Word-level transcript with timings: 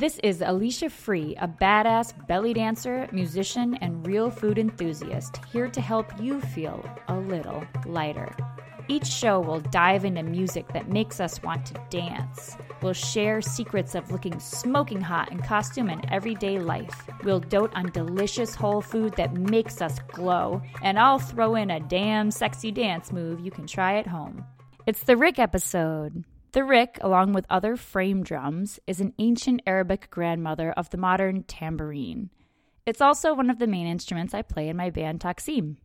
This 0.00 0.18
is 0.20 0.40
Alicia 0.40 0.88
Free, 0.88 1.36
a 1.38 1.46
badass 1.46 2.14
belly 2.26 2.54
dancer, 2.54 3.06
musician, 3.12 3.74
and 3.82 4.06
real 4.06 4.30
food 4.30 4.58
enthusiast, 4.58 5.44
here 5.52 5.68
to 5.68 5.80
help 5.82 6.18
you 6.18 6.40
feel 6.40 6.82
a 7.08 7.16
little 7.16 7.62
lighter. 7.84 8.34
Each 8.88 9.06
show 9.06 9.40
will 9.40 9.60
dive 9.60 10.06
into 10.06 10.22
music 10.22 10.72
that 10.72 10.88
makes 10.88 11.20
us 11.20 11.42
want 11.42 11.66
to 11.66 11.74
dance. 11.90 12.56
We'll 12.80 12.94
share 12.94 13.42
secrets 13.42 13.94
of 13.94 14.10
looking 14.10 14.40
smoking 14.40 15.02
hot 15.02 15.32
in 15.32 15.40
costume 15.40 15.90
and 15.90 16.10
everyday 16.10 16.58
life. 16.58 17.06
We'll 17.22 17.40
dote 17.40 17.74
on 17.74 17.90
delicious 17.90 18.54
whole 18.54 18.80
food 18.80 19.16
that 19.18 19.34
makes 19.34 19.82
us 19.82 19.98
glow. 20.12 20.62
And 20.80 20.98
I'll 20.98 21.18
throw 21.18 21.56
in 21.56 21.70
a 21.70 21.78
damn 21.78 22.30
sexy 22.30 22.70
dance 22.70 23.12
move 23.12 23.40
you 23.40 23.50
can 23.50 23.66
try 23.66 23.98
at 23.98 24.06
home. 24.06 24.46
It's 24.86 25.02
the 25.02 25.16
Riq 25.16 25.38
episode. 25.38 26.24
The 26.52 26.60
Riq, 26.60 26.98
along 27.00 27.32
with 27.32 27.46
other 27.48 27.76
frame 27.76 28.24
drums, 28.24 28.80
is 28.84 29.00
an 29.00 29.14
ancient 29.20 29.62
Arabic 29.68 30.10
grandmother 30.10 30.72
of 30.72 30.90
the 30.90 30.96
modern 30.96 31.44
tambourine. 31.44 32.30
It's 32.84 33.00
also 33.00 33.34
one 33.34 33.50
of 33.50 33.60
the 33.60 33.68
main 33.68 33.86
instruments 33.86 34.34
I 34.34 34.42
play 34.42 34.68
in 34.68 34.76
my 34.76 34.90
band 34.90 35.20
Taksim. 35.20 35.76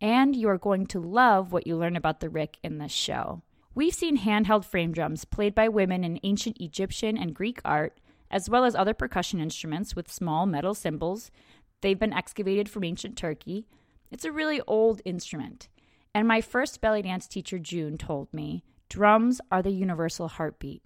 And 0.00 0.36
you 0.36 0.48
are 0.48 0.58
going 0.58 0.86
to 0.86 1.00
love 1.00 1.50
what 1.50 1.66
you 1.66 1.76
learn 1.76 1.96
about 1.96 2.20
the 2.20 2.28
Riq 2.28 2.54
in 2.62 2.78
this 2.78 2.92
show. 2.92 3.42
We've 3.74 3.92
seen 3.92 4.18
handheld 4.18 4.64
frame 4.64 4.92
drums 4.92 5.24
played 5.24 5.54
by 5.54 5.68
women 5.68 6.04
in 6.04 6.20
ancient 6.22 6.60
Egyptian 6.60 7.18
and 7.18 7.34
Greek 7.34 7.60
art, 7.64 7.98
as 8.30 8.48
well 8.48 8.64
as 8.64 8.76
other 8.76 8.94
percussion 8.94 9.40
instruments 9.40 9.96
with 9.96 10.12
small 10.12 10.46
metal 10.46 10.74
cymbals. 10.74 11.32
They've 11.80 11.98
been 11.98 12.12
excavated 12.12 12.68
from 12.68 12.84
ancient 12.84 13.16
Turkey. 13.16 13.66
It's 14.12 14.24
a 14.24 14.30
really 14.30 14.60
old 14.68 15.02
instrument. 15.04 15.68
And 16.14 16.28
my 16.28 16.40
first 16.40 16.80
belly 16.80 17.02
dance 17.02 17.26
teacher, 17.26 17.58
June, 17.58 17.98
told 17.98 18.32
me 18.32 18.62
Drums 18.92 19.40
are 19.50 19.62
the 19.62 19.70
universal 19.70 20.28
heartbeat. 20.28 20.82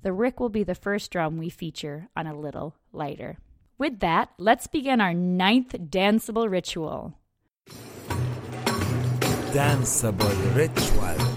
The 0.00 0.14
Riq 0.14 0.40
will 0.40 0.48
be 0.48 0.64
the 0.64 0.74
first 0.74 1.10
drum 1.10 1.36
we 1.36 1.50
feature 1.50 2.08
on 2.16 2.26
a 2.26 2.34
little 2.34 2.74
lighter. 2.90 3.36
With 3.76 4.00
that, 4.00 4.30
let's 4.38 4.66
begin 4.66 4.98
our 4.98 5.12
ninth 5.12 5.72
danceable 5.72 6.50
ritual. 6.50 7.18
Danceable 9.52 10.56
ritual. 10.56 11.36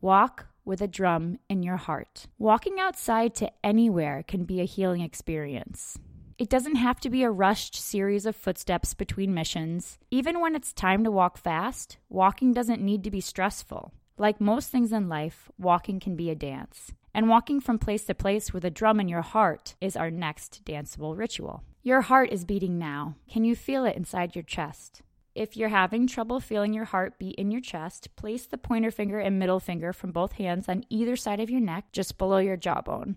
Walk 0.00 0.46
with 0.64 0.80
a 0.80 0.88
drum 0.88 1.38
in 1.50 1.62
your 1.62 1.76
heart. 1.76 2.26
Walking 2.38 2.80
outside 2.80 3.34
to 3.34 3.52
anywhere 3.62 4.24
can 4.26 4.44
be 4.44 4.62
a 4.62 4.64
healing 4.64 5.02
experience. 5.02 5.98
It 6.40 6.48
doesn't 6.48 6.76
have 6.76 6.98
to 7.00 7.10
be 7.10 7.22
a 7.22 7.30
rushed 7.30 7.76
series 7.76 8.24
of 8.24 8.34
footsteps 8.34 8.94
between 8.94 9.34
missions. 9.34 9.98
Even 10.10 10.40
when 10.40 10.54
it's 10.54 10.72
time 10.72 11.04
to 11.04 11.10
walk 11.10 11.36
fast, 11.36 11.98
walking 12.08 12.54
doesn't 12.54 12.80
need 12.80 13.04
to 13.04 13.10
be 13.10 13.20
stressful. 13.20 13.92
Like 14.16 14.40
most 14.40 14.70
things 14.70 14.90
in 14.90 15.06
life, 15.06 15.50
walking 15.58 16.00
can 16.00 16.16
be 16.16 16.30
a 16.30 16.34
dance. 16.34 16.92
And 17.12 17.28
walking 17.28 17.60
from 17.60 17.78
place 17.78 18.06
to 18.06 18.14
place 18.14 18.54
with 18.54 18.64
a 18.64 18.70
drum 18.70 19.00
in 19.00 19.06
your 19.06 19.20
heart 19.20 19.74
is 19.82 19.96
our 19.96 20.10
next 20.10 20.64
danceable 20.64 21.14
ritual. 21.14 21.62
Your 21.82 22.00
heart 22.00 22.30
is 22.32 22.46
beating 22.46 22.78
now. 22.78 23.16
Can 23.30 23.44
you 23.44 23.54
feel 23.54 23.84
it 23.84 23.96
inside 23.96 24.34
your 24.34 24.42
chest? 24.42 25.02
If 25.34 25.58
you're 25.58 25.68
having 25.68 26.06
trouble 26.06 26.40
feeling 26.40 26.72
your 26.72 26.86
heart 26.86 27.18
beat 27.18 27.34
in 27.34 27.50
your 27.50 27.60
chest, 27.60 28.16
place 28.16 28.46
the 28.46 28.56
pointer 28.56 28.90
finger 28.90 29.18
and 29.18 29.38
middle 29.38 29.60
finger 29.60 29.92
from 29.92 30.10
both 30.10 30.32
hands 30.32 30.70
on 30.70 30.84
either 30.88 31.16
side 31.16 31.40
of 31.40 31.50
your 31.50 31.60
neck, 31.60 31.92
just 31.92 32.16
below 32.16 32.38
your 32.38 32.56
jawbone. 32.56 33.16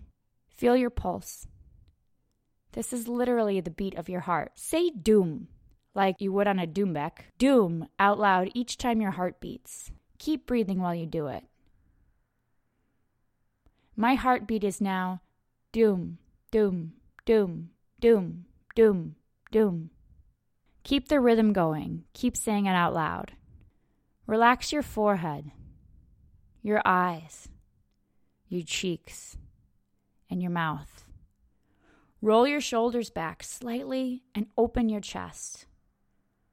Feel 0.54 0.76
your 0.76 0.90
pulse. 0.90 1.46
This 2.74 2.92
is 2.92 3.06
literally 3.06 3.60
the 3.60 3.70
beat 3.70 3.94
of 3.94 4.08
your 4.08 4.22
heart. 4.22 4.52
Say 4.56 4.90
doom, 4.90 5.46
like 5.94 6.20
you 6.20 6.32
would 6.32 6.48
on 6.48 6.58
a 6.58 6.66
doumbek. 6.66 7.30
Doom 7.38 7.86
out 8.00 8.18
loud 8.18 8.50
each 8.52 8.76
time 8.76 9.00
your 9.00 9.12
heart 9.12 9.40
beats. 9.40 9.92
Keep 10.18 10.44
breathing 10.44 10.80
while 10.80 10.94
you 10.94 11.06
do 11.06 11.28
it. 11.28 11.44
My 13.94 14.16
heartbeat 14.16 14.64
is 14.64 14.80
now 14.80 15.20
doom, 15.70 16.18
doom, 16.50 16.94
doom, 17.24 17.70
doom, 18.00 18.46
doom, 18.74 19.14
doom. 19.52 19.90
Keep 20.82 21.06
the 21.06 21.20
rhythm 21.20 21.52
going. 21.52 22.02
Keep 22.12 22.36
saying 22.36 22.66
it 22.66 22.74
out 22.74 22.92
loud. 22.92 23.34
Relax 24.26 24.72
your 24.72 24.82
forehead, 24.82 25.52
your 26.60 26.82
eyes, 26.84 27.48
your 28.48 28.62
cheeks, 28.62 29.36
and 30.28 30.42
your 30.42 30.50
mouth. 30.50 31.03
Roll 32.24 32.46
your 32.46 32.62
shoulders 32.62 33.10
back 33.10 33.42
slightly 33.42 34.22
and 34.34 34.46
open 34.56 34.88
your 34.88 35.02
chest. 35.02 35.66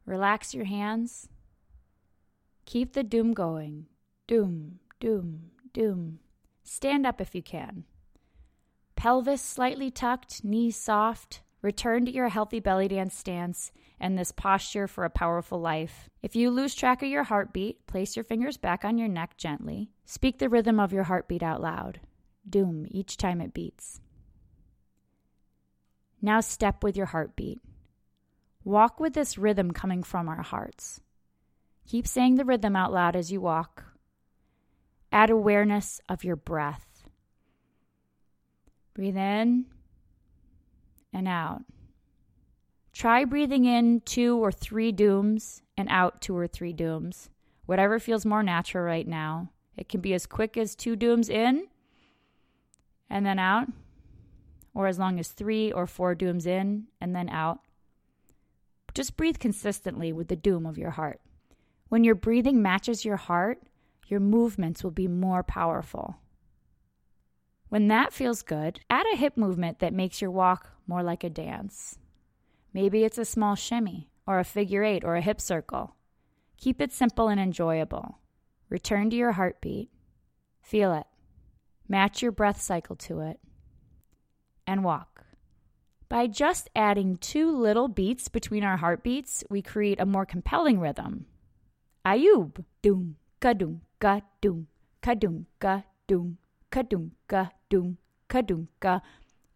Relax 0.05 0.53
your 0.53 0.65
hands. 0.65 1.29
Keep 2.65 2.91
the 2.91 3.03
doom 3.03 3.33
going. 3.33 3.85
Doom, 4.27 4.79
doom, 4.99 5.51
doom. 5.71 6.19
Stand 6.61 7.05
up 7.05 7.21
if 7.21 7.33
you 7.33 7.41
can. 7.41 7.85
Pelvis 8.97 9.41
slightly 9.41 9.89
tucked, 9.89 10.43
knees 10.43 10.75
soft. 10.75 11.41
Return 11.61 12.03
to 12.03 12.11
your 12.11 12.27
healthy 12.27 12.59
belly 12.59 12.89
dance 12.89 13.15
stance 13.15 13.71
and 13.97 14.17
this 14.17 14.33
posture 14.33 14.89
for 14.89 15.05
a 15.05 15.09
powerful 15.09 15.61
life. 15.61 16.09
If 16.21 16.35
you 16.35 16.49
lose 16.49 16.75
track 16.75 17.01
of 17.01 17.07
your 17.07 17.23
heartbeat, 17.23 17.87
place 17.87 18.17
your 18.17 18.25
fingers 18.25 18.57
back 18.57 18.83
on 18.83 18.97
your 18.97 19.07
neck 19.07 19.37
gently. 19.37 19.89
Speak 20.03 20.39
the 20.39 20.49
rhythm 20.49 20.81
of 20.81 20.91
your 20.91 21.03
heartbeat 21.03 21.41
out 21.41 21.61
loud. 21.61 22.01
Doom 22.49 22.87
each 22.91 23.15
time 23.15 23.39
it 23.39 23.53
beats. 23.53 24.01
Now 26.21 26.39
step 26.39 26.83
with 26.83 26.95
your 26.95 27.07
heartbeat. 27.07 27.59
Walk 28.63 28.99
with 28.99 29.13
this 29.13 29.37
rhythm 29.37 29.71
coming 29.71 30.03
from 30.03 30.29
our 30.29 30.43
hearts. 30.43 31.01
Keep 31.87 32.07
saying 32.07 32.35
the 32.35 32.45
rhythm 32.45 32.75
out 32.75 32.93
loud 32.93 33.15
as 33.15 33.31
you 33.31 33.41
walk. 33.41 33.85
Add 35.11 35.29
awareness 35.29 35.99
of 36.07 36.23
your 36.23 36.35
breath. 36.35 37.03
Breathe 38.93 39.17
in 39.17 39.65
and 41.11 41.27
out. 41.27 41.63
Try 42.93 43.25
breathing 43.25 43.65
in 43.65 44.01
two 44.01 44.37
or 44.37 44.51
three 44.51 44.91
dooms 44.91 45.63
and 45.77 45.87
out 45.89 46.21
two 46.21 46.37
or 46.37 46.47
three 46.47 46.73
dooms. 46.73 47.29
Whatever 47.65 47.99
feels 47.99 48.25
more 48.25 48.43
natural 48.43 48.83
right 48.83 49.07
now. 49.07 49.49
It 49.75 49.89
can 49.89 50.01
be 50.01 50.13
as 50.13 50.25
quick 50.25 50.57
as 50.57 50.75
two 50.75 50.95
dooms 50.95 51.29
in 51.29 51.67
and 53.09 53.25
then 53.25 53.39
out, 53.39 53.67
or 54.73 54.87
as 54.87 54.99
long 54.99 55.19
as 55.19 55.29
three 55.29 55.71
or 55.71 55.85
four 55.85 56.15
dooms 56.15 56.45
in 56.45 56.87
and 56.99 57.15
then 57.15 57.29
out. 57.29 57.59
Just 58.93 59.17
breathe 59.17 59.39
consistently 59.39 60.11
with 60.11 60.27
the 60.27 60.35
doom 60.35 60.65
of 60.65 60.77
your 60.77 60.91
heart. 60.91 61.21
When 61.89 62.03
your 62.03 62.15
breathing 62.15 62.61
matches 62.61 63.05
your 63.05 63.17
heart, 63.17 63.61
your 64.07 64.19
movements 64.19 64.83
will 64.83 64.91
be 64.91 65.07
more 65.07 65.43
powerful. 65.43 66.17
When 67.69 67.87
that 67.87 68.13
feels 68.13 68.41
good, 68.41 68.81
add 68.89 69.05
a 69.13 69.17
hip 69.17 69.37
movement 69.37 69.79
that 69.79 69.93
makes 69.93 70.21
your 70.21 70.31
walk 70.31 70.69
more 70.87 71.03
like 71.03 71.23
a 71.23 71.29
dance. 71.29 71.97
Maybe 72.73 73.03
it's 73.03 73.17
a 73.17 73.25
small 73.25 73.55
shimmy, 73.55 74.09
or 74.27 74.39
a 74.39 74.43
figure 74.43 74.83
eight, 74.83 75.03
or 75.03 75.15
a 75.15 75.21
hip 75.21 75.39
circle. 75.39 75.95
Keep 76.57 76.81
it 76.81 76.91
simple 76.91 77.29
and 77.29 77.39
enjoyable. 77.39 78.19
Return 78.69 79.09
to 79.09 79.15
your 79.15 79.33
heartbeat. 79.33 79.89
Feel 80.61 80.93
it. 80.93 81.07
Match 81.87 82.21
your 82.21 82.31
breath 82.31 82.61
cycle 82.61 82.95
to 82.97 83.21
it 83.21 83.39
and 84.65 84.83
walk. 84.83 85.25
By 86.09 86.27
just 86.27 86.69
adding 86.75 87.17
two 87.17 87.55
little 87.55 87.87
beats 87.87 88.27
between 88.27 88.63
our 88.63 88.77
heartbeats, 88.77 89.43
we 89.49 89.61
create 89.61 89.99
a 89.99 90.05
more 90.05 90.25
compelling 90.25 90.79
rhythm. 90.79 91.25
Ayub, 92.05 92.65
doom, 92.81 93.15
kadum, 93.39 93.79
ka 93.99 94.21
doom, 94.41 94.67
kadum, 95.01 95.45
ka 95.59 95.83
doom, 96.07 96.37
kadum, 96.71 97.11
ka 97.27 97.49
kadum. 98.29 98.67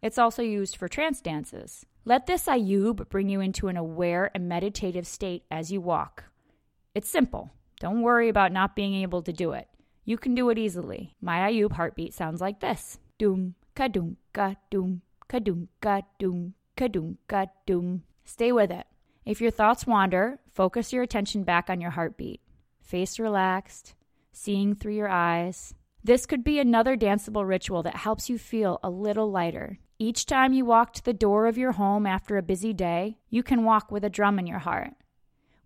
It's 0.00 0.18
also 0.18 0.42
used 0.42 0.76
for 0.76 0.88
trance 0.88 1.20
dances. 1.20 1.84
Let 2.04 2.26
this 2.26 2.46
Ayub 2.46 3.08
bring 3.08 3.28
you 3.28 3.40
into 3.40 3.66
an 3.66 3.76
aware 3.76 4.30
and 4.32 4.48
meditative 4.48 5.06
state 5.06 5.42
as 5.50 5.72
you 5.72 5.80
walk. 5.80 6.24
It's 6.94 7.08
simple. 7.08 7.50
Don't 7.80 8.02
worry 8.02 8.28
about 8.28 8.52
not 8.52 8.76
being 8.76 8.94
able 8.94 9.22
to 9.22 9.32
do 9.32 9.52
it. 9.52 9.68
You 10.04 10.16
can 10.16 10.34
do 10.34 10.48
it 10.50 10.58
easily. 10.58 11.16
My 11.20 11.50
Ayub 11.50 11.72
heartbeat 11.72 12.14
sounds 12.14 12.40
like 12.40 12.60
this. 12.60 12.98
Doom, 13.18 13.56
kadum, 13.76 14.16
ka 14.32 14.54
doom, 14.70 15.02
kadum, 15.28 15.68
ka 15.80 16.00
doom, 16.18 16.54
kadum, 16.76 17.16
ka 17.28 17.46
doom. 17.66 18.02
Stay 18.24 18.50
with 18.50 18.70
it. 18.70 18.86
If 19.26 19.40
your 19.40 19.50
thoughts 19.50 19.86
wander, 19.86 20.40
focus 20.54 20.92
your 20.92 21.02
attention 21.02 21.44
back 21.44 21.68
on 21.68 21.80
your 21.80 21.90
heartbeat. 21.90 22.40
Face 22.80 23.18
relaxed, 23.18 23.94
seeing 24.32 24.74
through 24.74 24.94
your 24.94 25.08
eyes. 25.08 25.74
This 26.02 26.24
could 26.24 26.42
be 26.42 26.58
another 26.58 26.96
danceable 26.96 27.46
ritual 27.46 27.82
that 27.82 27.96
helps 27.96 28.30
you 28.30 28.38
feel 28.38 28.80
a 28.82 28.88
little 28.88 29.30
lighter. 29.30 29.78
Each 29.98 30.24
time 30.24 30.52
you 30.52 30.64
walk 30.64 30.94
to 30.94 31.04
the 31.04 31.12
door 31.12 31.46
of 31.46 31.58
your 31.58 31.72
home 31.72 32.06
after 32.06 32.36
a 32.36 32.42
busy 32.42 32.72
day, 32.72 33.18
you 33.28 33.42
can 33.42 33.64
walk 33.64 33.90
with 33.90 34.04
a 34.04 34.10
drum 34.10 34.38
in 34.38 34.46
your 34.46 34.60
heart. 34.60 34.92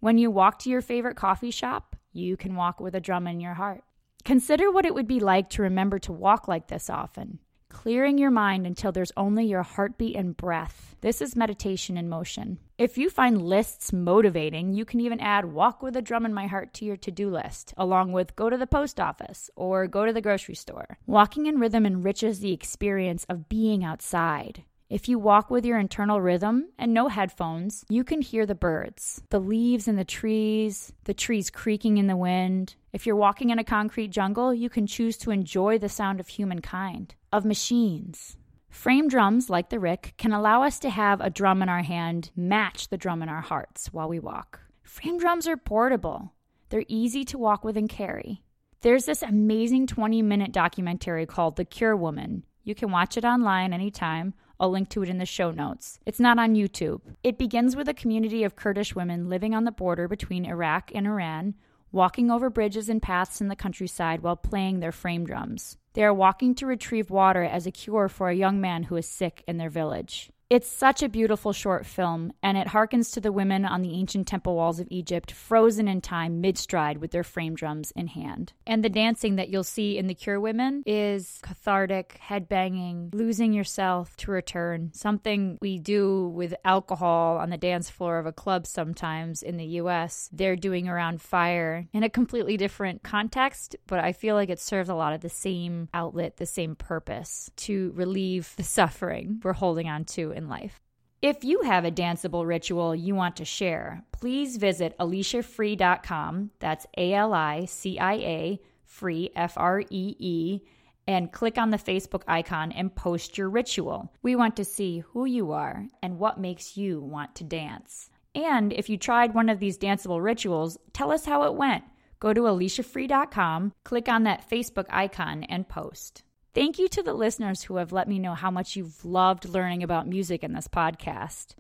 When 0.01 0.19
you 0.19 0.31
walk 0.31 0.59
to 0.61 0.71
your 0.71 0.81
favorite 0.81 1.17
coffee 1.17 1.51
shop, 1.51 1.95
you 2.13 2.37
can 2.37 2.57
walk 2.57 2.81
with 2.81 2.95
a 2.95 3.01
drum 3.01 3.27
in 3.27 3.41
your 3.41 3.55
heart. 3.55 3.85
Consider 4.25 4.71
what 4.71 4.87
it 4.87 4.95
would 4.95 5.07
be 5.07 5.21
like 5.21 5.51
to 5.51 5.63
remember 5.63 5.99
to 6.01 6.13
walk 6.13 6.49
like 6.49 6.69
this 6.69 6.91
often. 6.91 7.39
Clearing 7.71 8.19
your 8.19 8.31
mind 8.31 8.67
until 8.67 8.93
there's 8.93 9.13
only 9.17 9.47
your 9.47 9.63
heartbeat 9.63 10.17
and 10.17 10.37
breath. 10.37 10.97
This 11.01 11.23
is 11.23 11.35
meditation 11.35 11.97
in 11.97 12.11
motion. 12.11 12.59
If 12.77 12.99
you 12.99 13.09
find 13.09 13.41
lists 13.41 13.93
motivating, 13.93 14.75
you 14.75 14.85
can 14.85 15.01
even 15.01 15.21
add 15.21 15.47
walk 15.47 15.83
with 15.83 15.97
a 15.97 16.03
drum 16.03 16.27
in 16.27 16.35
my 16.35 16.47
heart 16.47 16.75
to 16.75 16.85
your 16.85 16.99
to 16.99 17.11
do 17.11 17.31
list, 17.31 17.73
along 17.79 18.13
with 18.13 18.37
go 18.37 18.51
to 18.51 18.59
the 18.59 18.67
post 18.67 19.01
office 19.01 19.49
or 19.57 19.87
go 19.87 20.05
to 20.05 20.13
the 20.13 20.21
grocery 20.21 20.55
store. 20.55 20.99
Walking 21.07 21.47
in 21.47 21.59
rhythm 21.59 21.87
enriches 21.87 22.41
the 22.41 22.53
experience 22.53 23.25
of 23.31 23.49
being 23.49 23.83
outside. 23.83 24.65
If 24.91 25.09
you 25.09 25.21
walk 25.21 25.51
with 25.51 25.65
your 25.65 25.79
internal 25.79 26.21
rhythm 26.21 26.71
and 26.77 26.93
no 26.93 27.07
headphones, 27.07 27.85
you 27.89 28.03
can 28.03 28.21
hear 28.21 28.45
the 28.45 28.57
birds, 28.57 29.23
the 29.31 29.39
leaves 29.39 29.87
in 29.87 29.95
the 29.95 30.05
trees, 30.05 30.93
the 31.05 31.15
trees 31.15 31.49
creaking 31.49 31.99
in 31.99 32.09
the 32.09 32.17
wind. 32.17 32.75
If 32.93 33.07
you're 33.07 33.15
walking 33.15 33.51
in 33.51 33.61
a 33.61 33.65
concrete 33.65 34.09
jungle, 34.09 34.53
you 34.53 34.69
can 34.69 34.89
choose 34.89 35.17
to 35.19 35.31
enjoy 35.31 35.79
the 35.79 35.89
sound 35.89 36.19
of 36.19 36.27
humankind, 36.27 37.15
of 37.33 37.45
machines. 37.45 38.37
Frame 38.69 39.09
drums, 39.09 39.51
like 39.51 39.71
the 39.71 39.79
Riq, 39.79 40.17
can 40.17 40.33
allow 40.33 40.63
us 40.63 40.79
to 40.81 40.91
have 40.91 41.21
a 41.21 41.31
drum 41.31 41.63
in 41.63 41.69
our 41.69 41.83
hand 41.83 42.31
match 42.37 42.89
the 42.89 42.97
drum 42.97 43.23
in 43.23 43.29
our 43.29 43.41
hearts 43.41 43.93
while 43.93 44.09
we 44.09 44.19
walk. 44.19 44.61
Frame 44.83 45.19
drums 45.19 45.47
are 45.49 45.57
portable, 45.57 46.35
they're 46.69 46.85
easy 46.89 47.25
to 47.25 47.39
walk 47.39 47.65
with 47.65 47.77
and 47.77 47.89
carry. 47.89 48.43
There's 48.83 49.05
this 49.05 49.23
amazing 49.23 49.89
20 49.89 50.23
minute 50.23 50.53
documentary 50.53 51.27
called 51.27 51.57
The 51.57 51.65
Cure 51.65 51.97
Woman. 51.97 52.45
You 52.63 52.75
can 52.75 52.91
watch 52.91 53.17
it 53.17 53.25
online 53.25 53.73
anytime 53.73 54.35
I'll 54.61 54.71
link 54.71 54.91
to 54.91 55.03
it 55.03 55.09
in 55.09 55.17
the 55.17 55.27
show 55.27 55.51
notes. 55.51 55.99
It's 56.05 56.21
not 56.21 56.39
on 56.39 56.55
YouTube. 56.55 57.01
It 57.25 57.39
begins 57.39 57.77
with 57.77 57.89
a 57.89 57.95
community 57.95 58.45
of 58.45 58.57
Kurdish 58.57 58.95
women 58.95 59.29
living 59.31 59.55
on 59.55 59.65
the 59.65 59.73
border 59.73 60.07
between 60.07 60.45
Iraq 60.45 60.93
and 60.95 61.07
Iran, 61.07 61.55
walking 61.93 62.31
over 62.31 62.51
bridges 62.51 62.89
and 62.89 63.03
paths 63.03 63.41
in 63.41 63.49
the 63.49 63.57
countryside 63.57 64.23
while 64.23 64.37
playing 64.37 64.81
their 64.81 64.93
frame 64.93 65.25
drums. 65.25 65.77
They 65.95 66.05
are 66.05 66.15
walking 66.15 66.55
to 66.57 66.67
retrieve 66.67 67.11
water 67.11 67.43
as 67.43 67.67
a 67.67 67.73
cure 67.73 68.09
for 68.09 68.29
a 68.29 68.35
young 68.35 68.61
man 68.61 68.85
who 68.85 68.97
is 68.97 69.07
sick 69.07 69.43
in 69.49 69.57
their 69.57 69.71
village. 69.71 70.31
It's 70.51 70.67
such 70.67 71.01
a 71.05 71.09
beautiful 71.09 71.53
short 71.53 71.87
film, 71.87 72.33
and 72.43 72.59
it 72.59 72.67
harkens 72.67 73.13
to 73.13 73.21
the 73.21 73.31
women 73.31 73.65
on 73.65 73.83
the 73.83 73.95
ancient 73.95 74.27
temple 74.27 74.57
walls 74.57 74.81
of 74.81 74.89
Egypt, 74.91 75.31
frozen 75.31 75.87
in 75.87 76.01
time 76.01 76.41
mid 76.41 76.59
stride 76.59 76.99
with 76.99 77.13
their 77.13 77.23
frame 77.23 77.55
drums 77.55 77.93
in 77.95 78.09
hand. 78.09 78.53
And 78.67 78.83
the 78.83 78.89
dancing 78.89 79.37
that 79.37 79.49
you'll 79.49 79.63
see 79.63 79.97
in 79.97 80.09
the 80.09 80.15
Cure 80.15 80.41
Women 80.41 80.83
is 80.87 81.39
cathartic, 81.45 82.21
headbanging, 82.29 83.15
losing 83.15 83.53
yourself 83.53 84.17
to 84.17 84.33
return, 84.33 84.91
something 84.93 85.57
we 85.63 85.79
do 85.79 86.27
with 86.31 86.53
alcohol 86.65 87.37
on 87.39 87.51
the 87.51 87.57
dance 87.57 87.89
floor 87.89 88.19
of 88.19 88.27
a 88.27 88.33
club 88.33 88.67
sometimes 88.67 89.45
in 89.45 89.57
the 89.57 89.79
US. 89.79 90.29
They're 90.33 90.57
doing 90.57 90.89
around 90.89 91.23
fire 91.23 91.87
in 91.93 92.03
a 92.03 92.11
completely 92.11 92.57
different 92.57 93.05
context, 93.05 93.77
but 93.87 94.01
I 94.01 94.13
feel 94.13 94.35
like 94.35 94.51
it 94.51 94.59
serves 94.59 94.89
a 94.89 94.97
lot 94.97 95.13
of 95.13 95.21
the 95.21 95.29
same 95.29 95.89
outlet, 95.95 96.39
the 96.39 96.45
same 96.45 96.75
purpose 96.75 97.53
to 97.59 97.93
relieve 97.95 98.53
the 98.57 98.65
suffering 98.65 99.41
we're 99.45 99.53
holding 99.53 99.89
on 99.89 100.07
to 100.07 100.40
in 100.41 100.49
life. 100.49 100.81
If 101.23 101.45
you 101.45 101.61
have 101.63 101.85
a 101.85 101.91
danceable 101.91 102.47
ritual 102.47 102.95
you 102.95 103.15
want 103.15 103.37
to 103.37 103.45
share, 103.45 104.03
please 104.11 104.57
visit 104.57 104.97
aliciafree.com. 104.99 106.51
That's 106.61 106.87
A 106.97 107.13
L 107.13 107.35
I 107.35 107.67
C 107.67 107.99
I 107.99 108.15
A 108.15 108.61
free, 108.87 109.31
F 109.37 109.53
R 109.59 109.83
E 109.83 110.17
E, 110.19 110.61
and 111.07 111.31
click 111.31 111.59
on 111.59 111.71
the 111.71 111.77
Facebook 111.77 112.23
icon 112.27 112.73
and 112.73 112.95
post 112.95 113.37
your 113.37 113.51
ritual. 113.51 114.11
We 114.23 114.35
want 114.35 114.57
to 114.57 114.65
see 114.65 115.01
who 115.13 115.27
you 115.27 115.53
are 115.53 115.87
and 116.03 116.19
what 116.19 116.41
makes 116.41 116.79
you 116.79 117.01
want 117.01 117.35
to 117.37 117.45
dance. 117.45 118.09
And 118.35 118.73
if 118.73 118.89
you 118.89 118.97
tried 118.97 119.35
one 119.35 119.51
of 119.51 119.59
these 119.59 119.77
danceable 119.77 120.23
rituals, 120.23 120.79
tell 120.95 121.13
us 121.13 121.27
how 121.27 121.43
it 121.43 121.55
went. 121.55 121.85
Go 122.19 122.33
to 122.33 122.43
aliciafree.com, 122.43 123.73
click 123.85 124.09
on 124.09 124.23
that 124.25 124.49
Facebook 124.49 124.87
icon, 124.89 125.45
and 125.45 125.69
post. 125.69 126.23
Thank 126.53 126.81
you 126.81 126.89
to 126.89 127.03
the 127.03 127.15
listeners 127.15 127.63
who 127.63 127.77
have 127.77 127.93
let 127.93 128.09
me 128.09 128.19
know 128.19 128.35
how 128.35 128.51
much 128.51 128.75
you've 128.75 129.05
loved 129.05 129.49
learning 129.49 129.85
about 129.85 130.09
music 130.09 130.43
in 130.43 130.53
this 130.53 130.67
podcast. 130.67 131.55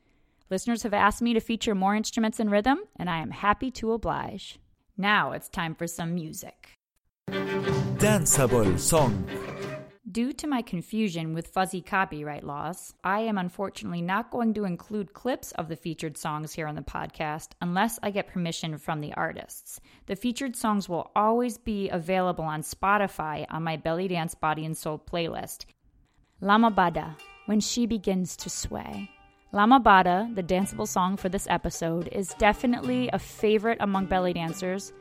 Listeners 0.50 0.82
have 0.82 0.92
asked 0.92 1.22
me 1.22 1.32
to 1.32 1.38
feature 1.40 1.76
more 1.76 1.94
instruments 1.94 2.40
and 2.40 2.50
rhythm, 2.50 2.80
and 2.96 3.08
I 3.08 3.18
am 3.18 3.30
happy 3.30 3.70
to 3.72 3.92
oblige. 3.92 4.58
Now 4.96 5.30
it's 5.30 5.48
time 5.48 5.76
for 5.76 5.86
some 5.86 6.12
music. 6.14 6.70
Danceable 7.28 8.76
song. 8.80 9.24
Due 10.10 10.32
to 10.32 10.46
my 10.46 10.62
confusion 10.62 11.34
with 11.34 11.48
fuzzy 11.48 11.82
copyright 11.82 12.42
laws, 12.42 12.94
I 13.04 13.20
am 13.20 13.36
unfortunately 13.36 14.00
not 14.00 14.30
going 14.30 14.54
to 14.54 14.64
include 14.64 15.12
clips 15.12 15.52
of 15.52 15.68
the 15.68 15.76
featured 15.76 16.16
songs 16.16 16.54
here 16.54 16.66
on 16.66 16.74
the 16.74 16.80
podcast 16.80 17.50
unless 17.60 17.98
I 18.02 18.10
get 18.10 18.26
permission 18.26 18.78
from 18.78 19.02
the 19.02 19.12
artists. 19.12 19.78
The 20.06 20.16
featured 20.16 20.56
songs 20.56 20.88
will 20.88 21.10
always 21.14 21.58
be 21.58 21.90
available 21.90 22.44
on 22.44 22.62
Spotify 22.62 23.44
on 23.50 23.62
my 23.62 23.76
Belly 23.76 24.08
Dance 24.08 24.34
Body 24.34 24.64
and 24.64 24.76
Soul 24.76 24.98
playlist. 24.98 25.66
Lamma 26.40 26.74
Bada, 26.74 27.14
When 27.46 27.60
She 27.60 27.86
Begins 27.86 28.36
to 28.38 28.50
Sway. 28.50 29.10
Lamma 29.52 29.82
Bada, 29.82 30.34
the 30.34 30.42
danceable 30.42 30.88
song 30.88 31.18
for 31.18 31.28
this 31.28 31.46
episode, 31.50 32.08
is 32.08 32.34
definitely 32.38 33.10
a 33.12 33.18
favorite 33.18 33.78
among 33.80 34.06
belly 34.06 34.32
dancers 34.32 34.92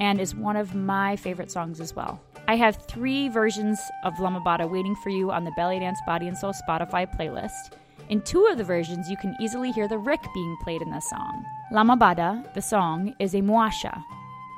and 0.00 0.20
is 0.20 0.34
one 0.34 0.56
of 0.56 0.74
my 0.74 1.16
favorite 1.16 1.50
songs 1.50 1.80
as 1.80 1.94
well. 1.94 2.20
I 2.48 2.56
have 2.56 2.76
three 2.86 3.28
versions 3.28 3.80
of 4.04 4.14
Lamma 4.14 4.44
Bada 4.44 4.70
waiting 4.70 4.94
for 4.96 5.10
you 5.10 5.30
on 5.30 5.44
the 5.44 5.52
Belly 5.56 5.80
Dance 5.80 5.98
Body 6.06 6.28
and 6.28 6.38
Soul 6.38 6.52
Spotify 6.68 7.06
playlist. 7.18 7.72
In 8.08 8.20
two 8.22 8.46
of 8.46 8.56
the 8.56 8.64
versions, 8.64 9.10
you 9.10 9.16
can 9.16 9.34
easily 9.40 9.72
hear 9.72 9.88
the 9.88 9.96
Riq 9.96 10.22
being 10.32 10.56
played 10.62 10.80
in 10.80 10.90
the 10.90 11.00
song. 11.00 11.44
Lamma 11.72 11.98
Bada, 11.98 12.54
the 12.54 12.62
song, 12.62 13.14
is 13.18 13.34
a 13.34 13.38
muwashshah, 13.38 14.00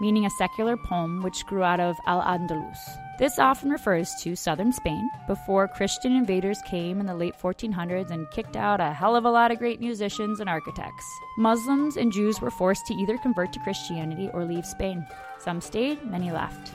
meaning 0.00 0.27
a 0.27 0.31
secular 0.31 0.77
poem 0.77 1.23
which 1.23 1.47
grew 1.47 1.62
out 1.62 1.81
of 1.81 1.97
Al 2.06 2.23
Andalus. 2.23 2.79
This 3.19 3.41
often 3.41 3.71
refers 3.71 4.15
to 4.21 4.37
southern 4.37 4.73
Spain 4.73 5.11
before 5.27 5.67
Christian 5.67 6.12
invaders 6.12 6.62
came 6.62 7.00
in 7.00 7.06
the 7.06 7.17
late 7.17 7.35
1400s 7.37 8.12
and 8.12 8.31
kicked 8.31 8.55
out 8.56 8.81
a 8.81 8.93
hell 8.93 9.17
of 9.17 9.25
a 9.25 9.31
lot 9.31 9.50
of 9.50 9.59
great 9.59 9.81
musicians 9.81 10.39
and 10.39 10.49
architects. 10.49 11.05
Muslims 11.37 11.97
and 11.97 12.12
Jews 12.12 12.41
were 12.41 12.50
forced 12.50 12.87
to 12.87 12.95
either 12.95 13.19
convert 13.19 13.53
to 13.55 13.59
Christianity 13.61 14.31
or 14.33 14.45
leave 14.45 14.65
Spain. 14.65 15.05
Some 15.41 15.61
stayed, 15.61 16.05
many 16.05 16.31
left. 16.31 16.73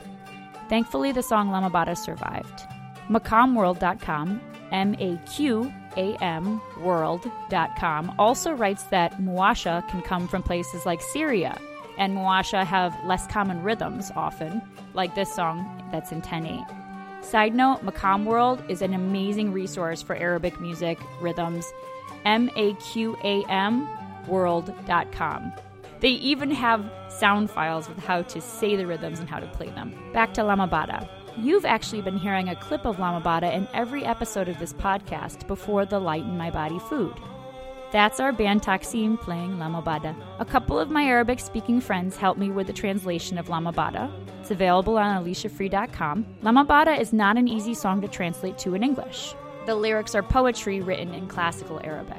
Thankfully, 0.68 1.12
the 1.12 1.22
song 1.22 1.48
Lamma 1.48 1.70
Bada 1.70 1.96
survived. 1.96 2.62
MaqamWorld.com, 3.08 4.40
M 4.70 4.94
A 4.98 5.16
Q 5.26 5.72
A 5.96 6.14
M 6.22 6.60
World.com, 6.78 8.14
also 8.18 8.52
writes 8.52 8.84
that 8.84 9.18
Muwashshah 9.18 9.88
can 9.88 10.02
come 10.02 10.28
from 10.28 10.42
places 10.42 10.84
like 10.84 11.00
Syria, 11.00 11.58
and 11.98 12.16
Muwashshah 12.16 12.64
have 12.64 12.96
less 13.04 13.26
common 13.26 13.62
rhythms 13.62 14.10
often, 14.16 14.62
like 14.94 15.14
this 15.14 15.32
song 15.32 15.88
that's 15.92 16.12
in 16.12 16.22
10 16.22 16.46
8. 16.46 16.60
Side 17.24 17.54
note 17.54 17.84
Maqam 17.84 18.24
World 18.24 18.62
is 18.68 18.82
an 18.82 18.92
amazing 18.92 19.52
resource 19.52 20.02
for 20.02 20.14
Arabic 20.14 20.60
music 20.60 20.98
rhythms. 21.20 21.72
M 22.24 22.50
A 22.56 22.74
Q 22.74 23.16
A 23.24 23.42
M 23.48 23.88
World.com. 24.26 25.52
They 26.00 26.10
even 26.10 26.50
have 26.50 26.84
sound 27.08 27.50
files 27.50 27.88
with 27.88 27.98
how 27.98 28.22
to 28.22 28.40
say 28.40 28.76
the 28.76 28.86
rhythms 28.86 29.20
and 29.20 29.28
how 29.28 29.38
to 29.38 29.46
play 29.46 29.70
them. 29.70 29.94
Back 30.12 30.34
to 30.34 30.42
Lamma 30.42 30.68
Bada. 30.68 31.08
You've 31.36 31.64
actually 31.64 32.02
been 32.02 32.18
hearing 32.18 32.48
a 32.48 32.56
clip 32.56 32.84
of 32.84 32.96
Lamma 32.96 33.22
Bada 33.22 33.52
in 33.52 33.66
every 33.72 34.04
episode 34.04 34.48
of 34.48 34.58
this 34.58 34.72
podcast 34.72 35.46
before 35.46 35.86
the 35.86 35.98
Light 35.98 36.24
in 36.24 36.36
My 36.36 36.50
Body 36.50 36.78
food. 36.78 37.14
That's 37.94 38.18
our 38.18 38.32
band 38.32 38.62
Taksim 38.62 39.20
playing 39.20 39.58
Lamma 39.58 39.84
Bada. 39.84 40.16
A 40.40 40.44
couple 40.44 40.80
of 40.80 40.90
my 40.90 41.04
Arabic 41.04 41.38
speaking 41.38 41.80
friends 41.80 42.16
helped 42.16 42.40
me 42.40 42.50
with 42.50 42.66
the 42.66 42.72
translation 42.72 43.38
of 43.38 43.46
Lamma 43.46 43.72
Bada. 43.72 44.10
It's 44.40 44.50
available 44.50 44.98
on 44.98 45.22
aliciafree.com. 45.22 46.26
Lamma 46.42 46.66
Bada 46.66 46.98
is 46.98 47.12
not 47.12 47.36
an 47.36 47.46
easy 47.46 47.72
song 47.72 48.00
to 48.00 48.08
translate 48.08 48.58
to 48.58 48.74
in 48.74 48.82
English. 48.82 49.36
The 49.66 49.76
lyrics 49.76 50.16
are 50.16 50.24
poetry 50.24 50.80
written 50.80 51.14
in 51.14 51.28
classical 51.28 51.80
Arabic. 51.84 52.18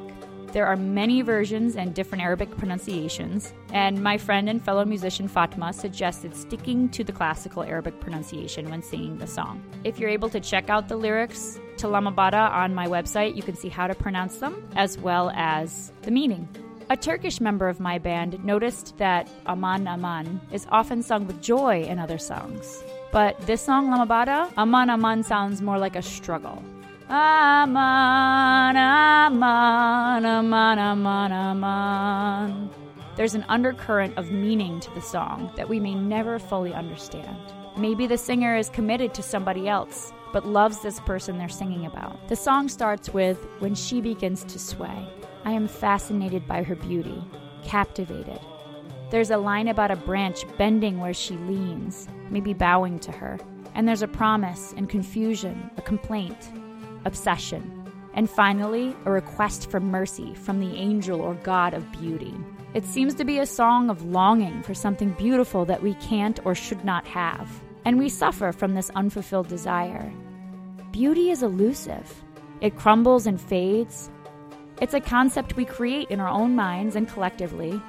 There 0.53 0.65
are 0.65 0.77
many 0.77 1.21
versions 1.21 1.75
and 1.75 1.93
different 1.93 2.23
Arabic 2.23 2.55
pronunciations, 2.55 3.53
and 3.73 4.01
my 4.01 4.17
friend 4.17 4.47
and 4.47 4.63
fellow 4.63 4.85
musician 4.85 5.27
Fatma 5.27 5.73
suggested 5.73 6.37
sticking 6.37 6.87
to 6.91 7.03
the 7.03 7.11
classical 7.11 7.63
Arabic 7.63 7.99
pronunciation 7.99 8.69
when 8.69 8.81
singing 8.81 9.17
the 9.17 9.27
song. 9.27 9.61
If 9.83 9.99
you're 9.99 10.09
able 10.09 10.29
to 10.29 10.39
check 10.39 10.69
out 10.69 10.87
the 10.87 10.95
lyrics 10.95 11.59
to 11.77 11.87
Lamma 11.87 12.13
Bada 12.13 12.51
on 12.51 12.73
my 12.73 12.87
website, 12.87 13.35
you 13.35 13.43
can 13.43 13.55
see 13.55 13.69
how 13.69 13.87
to 13.87 13.95
pronounce 13.95 14.37
them 14.37 14.67
as 14.75 14.97
well 14.97 15.31
as 15.35 15.91
the 16.01 16.11
meaning. 16.11 16.47
A 16.89 16.95
Turkish 16.97 17.41
member 17.41 17.67
of 17.67 17.79
my 17.79 17.97
band 17.97 18.43
noticed 18.45 18.97
that 18.97 19.27
Aman 19.47 19.87
Aman 19.87 20.39
is 20.51 20.67
often 20.69 21.01
sung 21.01 21.25
with 21.25 21.41
joy 21.41 21.81
in 21.81 21.97
other 21.97 22.19
songs. 22.19 22.83
But 23.11 23.39
this 23.47 23.61
song, 23.61 23.87
Lamma 23.89 24.07
Bada, 24.07 24.51
Aman 24.57 24.89
Aman 24.89 25.23
sounds 25.23 25.61
more 25.61 25.79
like 25.79 25.95
a 25.95 26.01
struggle. 26.01 26.61
Aman, 27.09 28.75
aman, 28.75 30.25
aman, 30.25 30.79
aman, 30.79 31.31
aman. 31.31 32.69
There's 33.15 33.35
an 33.35 33.45
undercurrent 33.47 34.17
of 34.17 34.31
meaning 34.31 34.79
to 34.79 34.93
the 34.93 35.01
song 35.01 35.51
that 35.55 35.69
we 35.69 35.79
may 35.79 35.93
never 35.93 36.37
fully 36.37 36.73
understand. 36.73 37.37
Maybe 37.77 38.07
the 38.07 38.17
singer 38.17 38.57
is 38.57 38.69
committed 38.69 39.13
to 39.13 39.21
somebody 39.21 39.67
else, 39.67 40.11
but 40.35 40.45
loves 40.45 40.79
this 40.79 40.99
person 40.99 41.37
they're 41.37 41.47
singing 41.47 41.85
about. 41.85 42.27
The 42.27 42.35
song 42.35 42.67
starts 42.67 43.13
with 43.13 43.37
When 43.59 43.73
she 43.73 44.01
begins 44.01 44.43
to 44.43 44.59
sway. 44.59 45.07
I 45.45 45.51
am 45.51 45.65
fascinated 45.65 46.45
by 46.45 46.61
her 46.63 46.75
beauty, 46.75 47.23
captivated. 47.63 48.41
There's 49.11 49.31
a 49.31 49.37
line 49.37 49.69
about 49.69 49.91
a 49.91 49.95
branch 49.95 50.43
bending 50.57 50.99
where 50.99 51.13
she 51.13 51.37
leans, 51.37 52.09
maybe 52.29 52.53
bowing 52.53 52.99
to 52.99 53.13
her. 53.13 53.39
And 53.75 53.87
there's 53.87 54.01
a 54.01 54.09
promise 54.09 54.73
and 54.75 54.89
confusion, 54.89 55.71
a 55.77 55.81
complaint. 55.81 56.51
obsession, 57.05 57.89
and 58.13 58.29
finally, 58.29 58.93
a 59.05 59.11
request 59.11 59.69
for 59.71 59.79
mercy 59.79 60.33
from 60.33 60.59
the 60.59 60.75
angel 60.75 61.21
or 61.21 61.35
god 61.35 61.73
of 61.73 61.89
beauty. 61.93 62.33
It 62.73 62.83
seems 62.83 63.13
to 63.15 63.23
be 63.23 63.39
a 63.39 63.45
song 63.45 63.89
of 63.89 64.03
longing 64.03 64.63
for 64.63 64.73
something 64.73 65.11
beautiful 65.11 65.63
that 65.65 65.81
we 65.81 65.93
can't 65.95 66.39
or 66.45 66.55
should 66.55 66.83
not 66.83 67.07
have, 67.07 67.49
and 67.85 67.97
we 67.97 68.09
suffer 68.09 68.51
from 68.51 68.73
this 68.73 68.89
unfulfilled 68.95 69.47
desire. 69.47 70.11
Beauty 70.95 71.29
is 71.29 71.43
elusive, 71.43 72.23
it 72.61 72.77
crumbles 72.77 73.27
and 73.27 73.41
fades. 73.41 74.09
It's 74.79 74.93
a 74.93 75.01
concept 75.01 75.57
we 75.57 75.65
create 75.65 76.09
in 76.09 76.21
our 76.21 76.29
own 76.29 76.55
minds 76.55 76.95
and 76.95 77.05
collectively, 77.05 77.81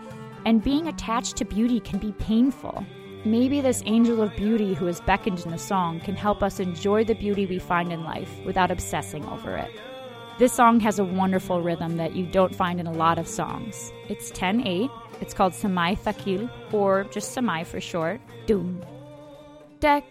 and 0.44 0.60
being 0.60 0.88
attached 0.88 1.36
to 1.36 1.44
beauty 1.44 1.78
can 1.78 2.00
be 2.00 2.10
painful. 2.14 2.84
Maybe 3.24 3.60
this 3.60 3.80
angel 3.86 4.20
of 4.22 4.34
beauty 4.34 4.74
who 4.74 4.88
is 4.88 5.00
beckoned 5.02 5.38
in 5.38 5.52
the 5.52 5.56
song 5.56 6.00
can 6.00 6.16
help 6.16 6.42
us 6.42 6.58
enjoy 6.58 7.04
the 7.04 7.14
beauty 7.14 7.46
we 7.46 7.60
find 7.60 7.92
in 7.92 8.02
life 8.02 8.40
without 8.44 8.72
obsessing 8.72 9.24
over 9.26 9.56
it. 9.56 9.70
This 10.40 10.52
song 10.52 10.80
has 10.80 10.98
a 10.98 11.04
wonderful 11.04 11.62
rhythm 11.62 11.98
that 11.98 12.16
you 12.16 12.26
don't 12.26 12.56
find 12.56 12.80
in 12.80 12.88
a 12.88 12.92
lot 12.92 13.20
of 13.20 13.28
songs. 13.28 13.92
It's 14.08 14.32
10 14.32 14.66
8. 14.66 14.90
It's 15.20 15.32
called 15.32 15.52
Samai 15.52 15.96
Thakil, 15.96 16.50
or 16.72 17.04
just 17.04 17.36
Samai 17.36 17.64
for 17.64 17.80
short. 17.80 18.20
Doom, 18.46 18.84
deck, 19.78 20.04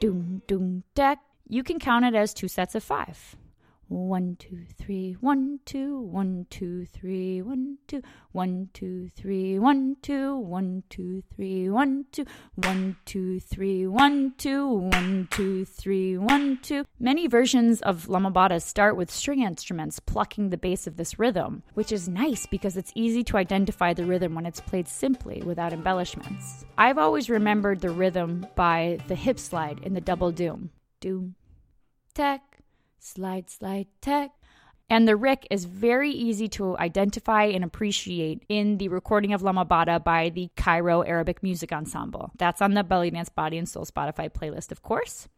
doom, 0.00 0.40
doom, 0.46 0.82
deck. 0.94 1.18
You 1.52 1.62
can 1.62 1.78
count 1.78 2.06
it 2.06 2.14
as 2.14 2.32
two 2.32 2.48
sets 2.48 2.74
of 2.74 2.82
five. 2.82 3.36
One, 3.88 4.36
two, 4.38 4.64
three, 4.78 5.18
one, 5.20 5.60
two, 5.66 6.00
one, 6.00 6.46
two, 6.48 6.86
three, 6.86 7.42
one, 7.42 7.76
two, 7.86 8.00
one, 8.30 8.70
two, 8.72 9.10
three, 9.10 9.58
one, 9.58 9.96
two, 10.00 10.34
one, 10.38 10.82
two, 10.88 11.20
three, 11.30 11.68
one, 11.68 12.06
two, 12.10 12.24
one, 12.54 12.96
two, 13.04 13.38
three, 13.38 13.86
one, 13.86 14.32
two, 14.38 14.66
one, 14.66 15.28
two, 15.30 15.66
three, 15.66 16.16
one, 16.16 16.58
two. 16.62 16.86
Many 16.98 17.26
versions 17.26 17.82
of 17.82 18.06
Lamma 18.06 18.32
Bada 18.32 18.62
start 18.62 18.96
with 18.96 19.10
string 19.10 19.42
instruments 19.42 20.00
plucking 20.00 20.48
the 20.48 20.56
bass 20.56 20.86
of 20.86 20.96
this 20.96 21.18
rhythm, 21.18 21.62
which 21.74 21.92
is 21.92 22.08
nice 22.08 22.46
because 22.46 22.78
it's 22.78 22.92
easy 22.94 23.22
to 23.24 23.36
identify 23.36 23.92
the 23.92 24.06
rhythm 24.06 24.34
when 24.34 24.46
it's 24.46 24.62
played 24.62 24.88
simply 24.88 25.42
without 25.42 25.74
embellishments. 25.74 26.64
I've 26.78 26.96
always 26.96 27.28
remembered 27.28 27.82
the 27.82 27.90
rhythm 27.90 28.46
by 28.54 29.00
the 29.06 29.14
hip 29.14 29.38
slide 29.38 29.80
in 29.82 29.92
the 29.92 30.00
double 30.00 30.32
doom. 30.32 30.70
Doom, 31.00 31.34
tech, 32.14 32.58
slide, 32.98 33.50
slide, 33.50 33.86
tech. 34.00 34.30
And 34.90 35.08
the 35.08 35.12
Riq 35.12 35.44
is 35.50 35.64
very 35.64 36.10
easy 36.10 36.48
to 36.48 36.76
identify 36.76 37.44
and 37.44 37.64
appreciate 37.64 38.44
in 38.48 38.76
the 38.76 38.88
recording 38.88 39.32
of 39.32 39.40
Lamma 39.40 39.66
Bada 39.66 40.02
by 40.02 40.28
the 40.28 40.50
Cairo 40.56 41.00
Arabic 41.02 41.42
Music 41.42 41.72
Ensemble. 41.72 42.30
That's 42.36 42.60
on 42.60 42.74
the 42.74 42.84
Belly 42.84 43.10
Dance 43.10 43.30
Body 43.30 43.56
and 43.56 43.68
Soul 43.68 43.86
Spotify 43.86 44.30
playlist, 44.30 44.70
of 44.70 44.82
course. 44.82 45.28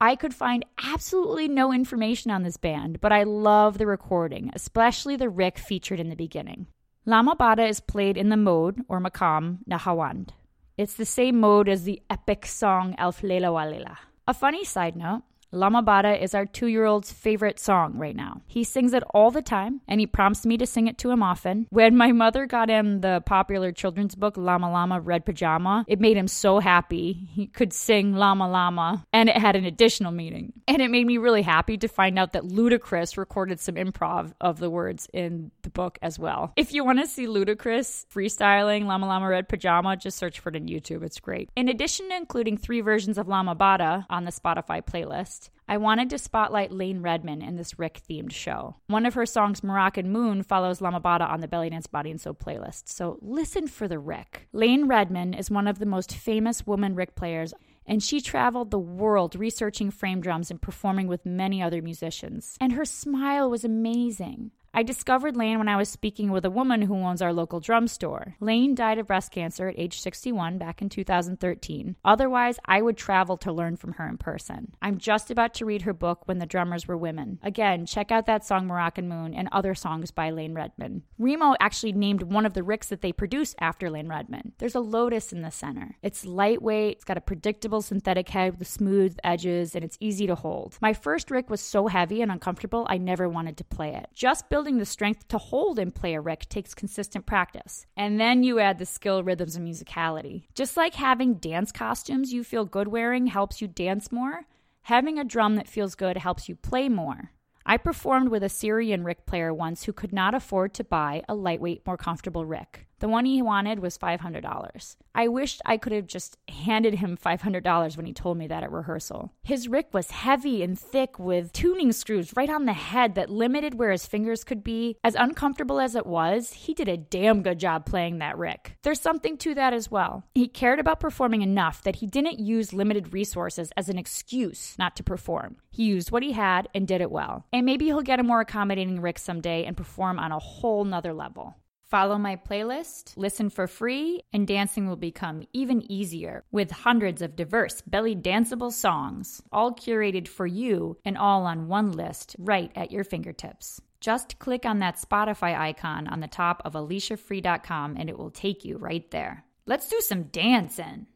I 0.00 0.16
could 0.16 0.34
find 0.34 0.64
absolutely 0.82 1.46
no 1.46 1.72
information 1.72 2.30
on 2.30 2.42
this 2.42 2.56
band, 2.56 3.00
but 3.00 3.12
I 3.12 3.22
love 3.22 3.78
the 3.78 3.86
recording, 3.86 4.50
especially 4.54 5.14
the 5.14 5.26
Riq 5.26 5.58
featured 5.58 6.00
in 6.00 6.08
the 6.08 6.16
beginning. 6.16 6.66
Lamma 7.06 7.36
Bada 7.36 7.68
is 7.68 7.80
played 7.80 8.16
in 8.16 8.28
the 8.28 8.36
mode, 8.36 8.82
or 8.88 9.00
makam, 9.00 9.58
Nahawand. 9.70 10.30
It's 10.76 10.94
the 10.94 11.04
same 11.04 11.38
mode 11.38 11.68
as 11.68 11.84
the 11.84 12.02
epic 12.10 12.46
song 12.46 12.94
Alf 12.98 13.22
Leila 13.22 13.52
wa 13.52 13.64
Leila. 13.64 13.98
A 14.26 14.34
funny 14.34 14.64
side 14.64 14.96
note 14.96 15.22
Lamma 15.52 15.84
Bada 15.84 16.20
is 16.20 16.32
our 16.32 16.46
two 16.46 16.68
year 16.68 16.84
old's 16.84 17.10
favorite 17.10 17.58
song 17.58 17.98
right 17.98 18.14
now. 18.14 18.40
He 18.46 18.62
sings 18.62 18.92
it 18.92 19.02
all 19.12 19.32
the 19.32 19.42
time, 19.42 19.80
and 19.88 19.98
he 19.98 20.06
prompts 20.06 20.46
me 20.46 20.56
to 20.58 20.66
sing 20.66 20.86
it 20.86 20.96
to 20.98 21.10
him 21.10 21.22
often. 21.22 21.66
When 21.70 21.96
my 21.96 22.12
mother 22.12 22.46
got 22.46 22.68
him 22.68 23.00
the 23.00 23.22
popular 23.26 23.72
children's 23.72 24.14
book, 24.14 24.36
Llama 24.36 24.70
Llama 24.70 25.00
Red 25.00 25.26
Pajama, 25.26 25.84
it 25.88 25.98
made 26.00 26.16
him 26.16 26.28
so 26.28 26.60
happy. 26.60 27.12
He 27.12 27.48
could 27.48 27.72
sing 27.72 28.14
Lama 28.14 28.48
Lama, 28.48 29.04
and 29.12 29.28
it 29.28 29.36
had 29.36 29.56
an 29.56 29.64
additional 29.64 30.12
meaning. 30.12 30.52
And 30.68 30.80
it 30.80 30.90
made 30.90 31.06
me 31.06 31.18
really 31.18 31.42
happy 31.42 31.76
to 31.78 31.88
find 31.88 32.16
out 32.16 32.32
that 32.34 32.44
Ludacris 32.44 33.16
recorded 33.16 33.58
some 33.58 33.74
improv 33.74 34.32
of 34.40 34.60
the 34.60 34.70
words 34.70 35.08
in 35.12 35.50
the 35.62 35.70
book 35.70 35.98
as 36.00 36.16
well. 36.16 36.52
If 36.56 36.72
you 36.72 36.84
want 36.84 37.00
to 37.00 37.06
see 37.08 37.26
Ludacris 37.26 38.06
freestyling 38.14 38.84
Llama 38.84 39.06
Llama 39.06 39.28
Red 39.28 39.48
Pajama, 39.48 39.96
just 39.96 40.16
search 40.16 40.38
for 40.38 40.50
it 40.50 40.56
on 40.56 40.68
YouTube. 40.68 41.02
It's 41.02 41.18
great. 41.18 41.50
In 41.56 41.68
addition 41.68 42.08
to 42.10 42.16
including 42.16 42.56
three 42.56 42.82
versions 42.82 43.18
of 43.18 43.26
Lamma 43.26 43.56
Bada 43.56 44.06
on 44.08 44.24
the 44.24 44.30
Spotify 44.30 44.80
playlist, 44.84 45.39
I 45.70 45.76
wanted 45.76 46.10
to 46.10 46.18
spotlight 46.18 46.72
Layne 46.72 47.00
Redmond 47.00 47.44
in 47.44 47.54
this 47.54 47.74
Riq 47.74 48.02
themed 48.02 48.32
show. 48.32 48.74
One 48.88 49.06
of 49.06 49.14
her 49.14 49.24
songs, 49.24 49.62
Moroccan 49.62 50.10
Moon, 50.10 50.42
follows 50.42 50.80
Lamma 50.80 51.00
Bada 51.00 51.30
on 51.30 51.42
the 51.42 51.46
Belly 51.46 51.70
Dance 51.70 51.86
Body 51.86 52.10
and 52.10 52.20
Soul 52.20 52.34
playlist, 52.34 52.88
so 52.88 53.20
listen 53.22 53.68
for 53.68 53.86
the 53.86 53.94
Riq. 53.94 54.48
Layne 54.52 54.88
Redmond 54.88 55.36
is 55.36 55.48
one 55.48 55.68
of 55.68 55.78
the 55.78 55.86
most 55.86 56.12
famous 56.12 56.66
woman 56.66 56.96
Riq 56.96 57.14
players 57.14 57.54
and 57.86 58.02
she 58.02 58.20
traveled 58.20 58.70
the 58.70 58.78
world 58.78 59.34
researching 59.34 59.90
frame 59.90 60.20
drums 60.20 60.50
and 60.50 60.62
performing 60.62 61.08
with 61.08 61.26
many 61.26 61.62
other 61.62 61.82
musicians. 61.82 62.56
And 62.60 62.72
her 62.72 62.84
smile 62.84 63.50
was 63.50 63.64
amazing. 63.64 64.52
I 64.72 64.84
discovered 64.84 65.36
Layne 65.36 65.58
when 65.58 65.68
I 65.68 65.76
was 65.76 65.88
speaking 65.88 66.30
with 66.30 66.44
a 66.44 66.50
woman 66.50 66.82
who 66.82 66.94
owns 66.94 67.20
our 67.20 67.32
local 67.32 67.58
drum 67.58 67.88
store. 67.88 68.36
Layne 68.38 68.76
died 68.76 68.98
of 68.98 69.08
breast 69.08 69.32
cancer 69.32 69.68
at 69.68 69.78
age 69.78 70.00
61 70.00 70.58
back 70.58 70.80
in 70.80 70.88
2013. 70.88 71.96
Otherwise, 72.04 72.60
I 72.64 72.80
would 72.80 72.96
travel 72.96 73.36
to 73.38 73.52
learn 73.52 73.76
from 73.76 73.94
her 73.94 74.08
in 74.08 74.16
person. 74.16 74.72
I'm 74.80 74.98
just 74.98 75.28
about 75.28 75.54
to 75.54 75.64
read 75.64 75.82
her 75.82 75.92
book, 75.92 76.22
When 76.26 76.38
the 76.38 76.46
Drummers 76.46 76.86
Were 76.86 76.96
Women. 76.96 77.40
Again, 77.42 77.84
check 77.84 78.12
out 78.12 78.26
that 78.26 78.46
song 78.46 78.68
Moroccan 78.68 79.08
Moon 79.08 79.34
and 79.34 79.48
other 79.50 79.74
songs 79.74 80.12
by 80.12 80.30
Layne 80.30 80.54
Redmond. 80.54 81.02
Remo 81.18 81.56
actually 81.58 81.92
named 81.92 82.22
one 82.22 82.46
of 82.46 82.54
the 82.54 82.62
riqs 82.62 82.88
that 82.88 83.00
they 83.00 83.12
produce 83.12 83.56
after 83.60 83.90
Layne 83.90 84.08
Redmond. 84.08 84.52
There's 84.58 84.76
a 84.76 84.80
lotus 84.80 85.32
in 85.32 85.42
the 85.42 85.50
center. 85.50 85.96
It's 86.00 86.24
lightweight, 86.24 86.98
it's 86.98 87.04
got 87.04 87.18
a 87.18 87.20
predictable 87.20 87.82
synthetic 87.82 88.28
head 88.28 88.60
with 88.60 88.68
smooth 88.68 89.16
edges, 89.24 89.74
and 89.74 89.84
it's 89.84 89.98
easy 89.98 90.28
to 90.28 90.36
hold. 90.36 90.78
My 90.80 90.92
first 90.92 91.28
riq 91.28 91.48
was 91.48 91.60
so 91.60 91.88
heavy 91.88 92.22
and 92.22 92.30
uncomfortable, 92.30 92.86
I 92.88 92.98
never 92.98 93.28
wanted 93.28 93.56
to 93.56 93.64
play 93.64 93.96
it. 93.96 94.06
Just 94.14 94.48
build 94.48 94.59
building 94.60 94.76
the 94.76 94.84
strength 94.84 95.26
to 95.26 95.38
hold 95.38 95.78
and 95.78 95.94
play 95.94 96.14
a 96.14 96.20
riq 96.20 96.46
takes 96.50 96.74
consistent 96.74 97.24
practice. 97.24 97.86
And 97.96 98.20
then 98.20 98.42
you 98.42 98.58
add 98.58 98.78
the 98.78 98.84
skill, 98.84 99.24
rhythms, 99.24 99.56
and 99.56 99.66
musicality. 99.66 100.48
Just 100.54 100.76
like 100.76 100.96
having 100.96 101.36
dance 101.36 101.72
costumes 101.72 102.30
you 102.30 102.44
feel 102.44 102.66
good 102.66 102.86
wearing 102.86 103.28
helps 103.28 103.62
you 103.62 103.68
dance 103.68 104.12
more, 104.12 104.42
having 104.82 105.18
a 105.18 105.24
drum 105.24 105.56
that 105.56 105.66
feels 105.66 105.94
good 105.94 106.18
helps 106.18 106.46
you 106.46 106.56
play 106.56 106.90
more. 106.90 107.32
I 107.64 107.78
performed 107.78 108.28
with 108.28 108.42
a 108.42 108.50
Syrian 108.50 109.02
riq 109.02 109.24
player 109.24 109.54
once 109.54 109.84
who 109.84 109.94
could 109.94 110.12
not 110.12 110.34
afford 110.34 110.74
to 110.74 110.84
buy 110.84 111.22
a 111.26 111.34
lightweight, 111.34 111.86
more 111.86 111.96
comfortable 111.96 112.44
riq. 112.44 112.84
The 113.00 113.08
one 113.08 113.24
he 113.24 113.40
wanted 113.40 113.78
was 113.78 113.96
$500. 113.96 114.96
I 115.14 115.26
wished 115.26 115.62
I 115.64 115.78
could 115.78 115.92
have 115.92 116.06
just 116.06 116.36
handed 116.48 116.94
him 116.94 117.16
$500 117.16 117.96
when 117.96 118.04
he 118.04 118.12
told 118.12 118.36
me 118.36 118.46
that 118.48 118.62
at 118.62 118.70
rehearsal. 118.70 119.32
His 119.42 119.68
riq 119.68 119.92
was 119.94 120.10
heavy 120.10 120.62
and 120.62 120.78
thick 120.78 121.18
with 121.18 121.50
tuning 121.52 121.92
screws 121.92 122.36
right 122.36 122.50
on 122.50 122.66
the 122.66 122.74
head 122.74 123.14
that 123.14 123.30
limited 123.30 123.74
where 123.74 123.90
his 123.90 124.06
fingers 124.06 124.44
could 124.44 124.62
be. 124.62 124.98
As 125.02 125.14
uncomfortable 125.14 125.80
as 125.80 125.94
it 125.94 126.04
was, 126.04 126.52
he 126.52 126.74
did 126.74 126.88
a 126.88 126.98
damn 126.98 127.42
good 127.42 127.58
job 127.58 127.86
playing 127.86 128.18
that 128.18 128.36
riq. 128.36 128.72
There's 128.82 129.00
something 129.00 129.38
to 129.38 129.54
that 129.54 129.72
as 129.72 129.90
well. 129.90 130.24
He 130.34 130.46
cared 130.46 130.78
about 130.78 131.00
performing 131.00 131.40
enough 131.40 131.82
that 131.84 131.96
he 131.96 132.06
didn't 132.06 132.38
use 132.38 132.74
limited 132.74 133.14
resources 133.14 133.72
as 133.78 133.88
an 133.88 133.96
excuse 133.96 134.76
not 134.78 134.94
to 134.96 135.02
perform. 135.02 135.56
He 135.70 135.84
used 135.84 136.10
what 136.10 136.22
he 136.22 136.32
had 136.32 136.68
and 136.74 136.86
did 136.86 137.00
it 137.00 137.10
well. 137.10 137.46
And 137.50 137.64
maybe 137.64 137.86
he'll 137.86 138.02
get 138.02 138.20
a 138.20 138.24
more 138.24 138.40
accommodating 138.40 139.00
riq 139.00 139.18
someday 139.18 139.64
and 139.64 139.74
perform 139.74 140.18
on 140.18 140.32
a 140.32 140.38
whole 140.38 140.84
nother 140.84 141.14
level. 141.14 141.56
Follow 141.90 142.18
my 142.18 142.36
playlist, 142.36 143.14
listen 143.16 143.50
for 143.50 143.66
free, 143.66 144.22
and 144.32 144.46
dancing 144.46 144.86
will 144.86 144.94
become 144.94 145.42
even 145.52 145.90
easier 145.90 146.44
with 146.52 146.70
hundreds 146.70 147.20
of 147.20 147.34
diverse 147.34 147.80
belly 147.80 148.14
danceable 148.14 148.72
songs, 148.72 149.42
all 149.50 149.74
curated 149.74 150.28
for 150.28 150.46
you 150.46 150.96
and 151.04 151.18
all 151.18 151.46
on 151.46 151.66
one 151.66 151.90
list 151.90 152.36
right 152.38 152.70
at 152.76 152.92
your 152.92 153.02
fingertips. 153.02 153.80
Just 154.00 154.38
click 154.38 154.64
on 154.64 154.78
that 154.78 155.00
Spotify 155.00 155.58
icon 155.58 156.06
on 156.06 156.20
the 156.20 156.28
top 156.28 156.62
of 156.64 156.74
aliciafree.com 156.74 157.96
and 157.98 158.08
it 158.08 158.16
will 158.16 158.30
take 158.30 158.64
you 158.64 158.76
right 158.78 159.10
there. 159.10 159.44
Let's 159.66 159.88
do 159.88 160.00
some 160.00 160.24
dancing. 160.24 161.06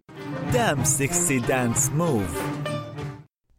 Damn 0.51 0.85
sexy 0.85 1.39
dance 1.41 1.89
move. 1.91 2.29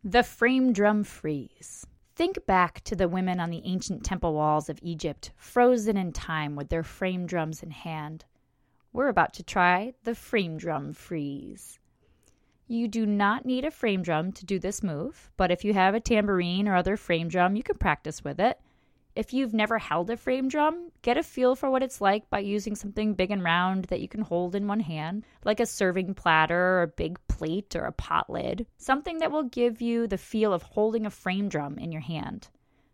The 0.04 0.24
frame 0.24 0.74
drum 0.74 1.06
freeze. 1.06 1.88
Think 2.16 2.46
back 2.46 2.82
to 2.86 2.96
the 2.96 3.10
women 3.10 3.42
on 3.42 3.50
the 3.50 3.62
ancient 3.66 4.06
temple 4.06 4.34
walls 4.34 4.70
of 4.70 4.80
Egypt, 4.82 5.32
frozen 5.36 5.98
in 5.98 6.14
time 6.14 6.56
with 6.56 6.70
their 6.70 6.82
frame 6.82 7.26
drums 7.26 7.62
in 7.62 7.72
hand. 7.72 8.24
We're 8.94 9.10
about 9.10 9.34
to 9.34 9.44
try 9.44 9.96
the 10.06 10.16
frame 10.16 10.58
drum 10.58 10.94
freeze. 10.94 11.78
You 12.68 12.88
do 12.88 13.06
not 13.06 13.46
need 13.46 13.66
a 13.66 13.70
frame 13.70 14.02
drum 14.02 14.32
to 14.32 14.46
do 14.46 14.60
this 14.60 14.82
move, 14.82 15.30
but 15.36 15.52
if 15.52 15.66
you 15.66 15.74
have 15.74 15.94
a 15.94 16.00
tambourine 16.00 16.70
or 16.70 16.76
other 16.78 16.96
frame 16.96 17.28
drum, 17.28 17.58
you 17.58 17.64
can 17.64 17.78
practice 17.78 18.24
with 18.24 18.40
it. 18.40 18.62
If 19.14 19.34
you've 19.34 19.54
never 19.54 19.78
held 19.78 20.10
a 20.10 20.16
frame 20.16 20.48
drum, 20.48 20.92
get 21.02 21.18
a 21.18 21.24
feel 21.24 21.54
for 21.54 21.70
what 21.70 21.84
it's 21.84 22.00
like 22.00 22.30
by 22.30 22.40
using 22.40 22.76
something 22.76 23.14
big 23.14 23.30
and 23.30 23.44
round 23.44 23.86
that 23.86 24.00
you 24.00 24.08
can 24.08 24.22
hold 24.22 24.56
in 24.56 24.68
one 24.68 24.80
hand, 24.80 25.26
like 25.44 25.60
a 25.60 25.66
serving 25.66 26.14
platter 26.14 26.78
or 26.78 26.84
a 26.84 26.88
big 26.88 27.20
plate 27.38 27.76
or 27.76 27.86
a 27.86 27.92
pot 27.92 28.30
lid, 28.30 28.66
something 28.78 29.20
that 29.20 29.32
will 29.32 29.44
give 29.44 29.82
you 29.82 30.08
the 30.08 30.18
feel 30.18 30.54
of 30.54 30.64
holding 30.64 31.06
a 31.06 31.10
frame 31.10 31.50
drum 31.50 31.78
in 31.78 31.92
your 31.92 32.02
hand. 32.02 32.48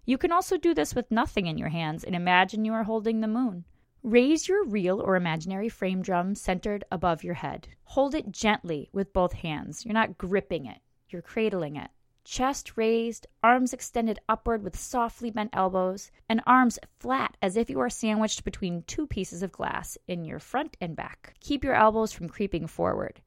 You 0.06 0.18
can 0.18 0.32
also 0.32 0.58
do 0.58 0.74
this 0.74 0.96
with 0.96 1.12
nothing 1.12 1.46
in 1.46 1.58
your 1.58 1.70
hands 1.70 2.04
and 2.04 2.16
imagine 2.16 2.66
you 2.66 2.74
are 2.74 2.84
holding 2.84 3.22
the 3.22 3.28
moon. 3.28 3.66
Raise 4.04 4.48
your 4.48 4.66
real 4.66 5.00
or 5.00 5.16
imaginary 5.16 5.70
frame 5.70 6.02
drum 6.02 6.34
centered 6.34 6.84
above 6.92 7.24
your 7.24 7.36
head. 7.36 7.68
Hold 7.84 8.16
it 8.16 8.32
gently 8.32 8.90
with 8.92 9.14
both 9.14 9.34
hands. 9.34 9.86
You're 9.86 9.94
not 9.94 10.18
gripping 10.18 10.66
it, 10.66 10.80
you're 11.10 11.22
cradling 11.22 11.76
it. 11.76 11.92
chest 12.24 12.78
raised, 12.78 13.28
arms 13.44 13.74
extended 13.74 14.20
upward 14.30 14.64
with 14.64 14.78
softly 14.78 15.32
bent 15.32 15.50
elbows, 15.54 16.12
and 16.30 16.42
arms 16.46 16.80
flat 17.00 17.36
as 17.42 17.58
if 17.58 17.70
you 17.70 17.80
are 17.80 17.90
sandwiched 17.90 18.44
between 18.44 18.84
two 18.84 19.06
pieces 19.08 19.44
of 19.44 19.52
glass 19.52 19.98
in 20.08 20.26
your 20.26 20.40
front 20.40 20.78
and 20.82 20.96
back. 20.96 21.34
Keep 21.40 21.64
your 21.64 21.76
elbows 21.76 22.12
from 22.12 22.30
creeping 22.30 22.68
forward. 22.68 23.22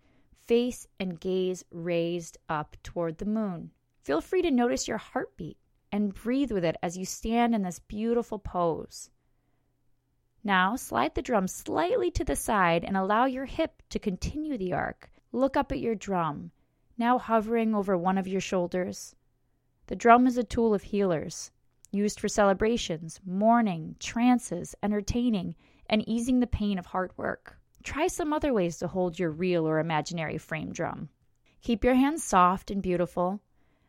Face 0.47 0.87
and 0.99 1.21
gaze 1.21 1.65
raised 1.71 2.39
up 2.49 2.77
toward 2.83 3.19
the 3.19 3.25
moon. 3.25 3.71
Feel 4.03 4.21
free 4.21 4.43
to 4.43 4.51
notice 4.51 4.89
your 4.89 4.99
heartbeat 4.99 5.59
and 5.91 6.15
breathe 6.15 6.53
with 6.53 6.65
it 6.65 6.77
as 6.83 6.97
you 6.99 7.05
stand 7.05 7.55
in 7.55 7.63
this 7.63 7.79
beautiful 7.79 8.39
pose. 8.39 9.11
Now, 10.43 10.77
slide 10.77 11.15
the 11.15 11.23
drum 11.23 11.49
slightly 11.49 12.11
to 12.11 12.25
the 12.25 12.37
side 12.37 12.85
and 12.85 12.97
allow 12.97 13.25
your 13.25 13.47
hip 13.47 13.83
to 13.91 13.99
continue 13.99 14.59
the 14.59 14.73
arc. 14.73 15.11
Look 15.33 15.57
up 15.57 15.73
at 15.73 15.81
your 15.81 15.95
drum 15.95 16.53
now 16.97 17.19
hovering 17.19 17.75
over 17.75 17.97
one 17.97 18.19
of 18.19 18.29
your 18.29 18.41
shoulders. 18.41 19.17
The 19.87 19.97
drum 19.97 20.27
is 20.27 20.39
a 20.39 20.45
tool 20.45 20.75
of 20.75 20.85
healers, 20.85 21.51
used 21.91 22.21
for 22.21 22.29
celebrations, 22.29 23.21
mourning, 23.25 23.97
trances, 23.99 24.75
entertaining, 24.83 25.57
and 25.89 26.09
easing 26.09 26.41
the 26.41 26.47
pain 26.47 26.79
of 26.79 26.87
hard 26.87 27.13
work. 27.17 27.59
Try 27.85 28.07
some 28.07 28.33
other 28.33 28.55
ways 28.55 28.79
to 28.79 28.89
hold 28.89 29.19
your 29.19 29.31
real 29.31 29.69
or 29.69 29.79
imaginary 29.79 30.39
frame 30.39 30.73
drum. 30.73 31.11
Keep 31.61 31.85
your 31.85 31.95
hands 31.95 32.25
soft 32.25 32.71
and 32.71 32.83
beautiful. 32.83 33.41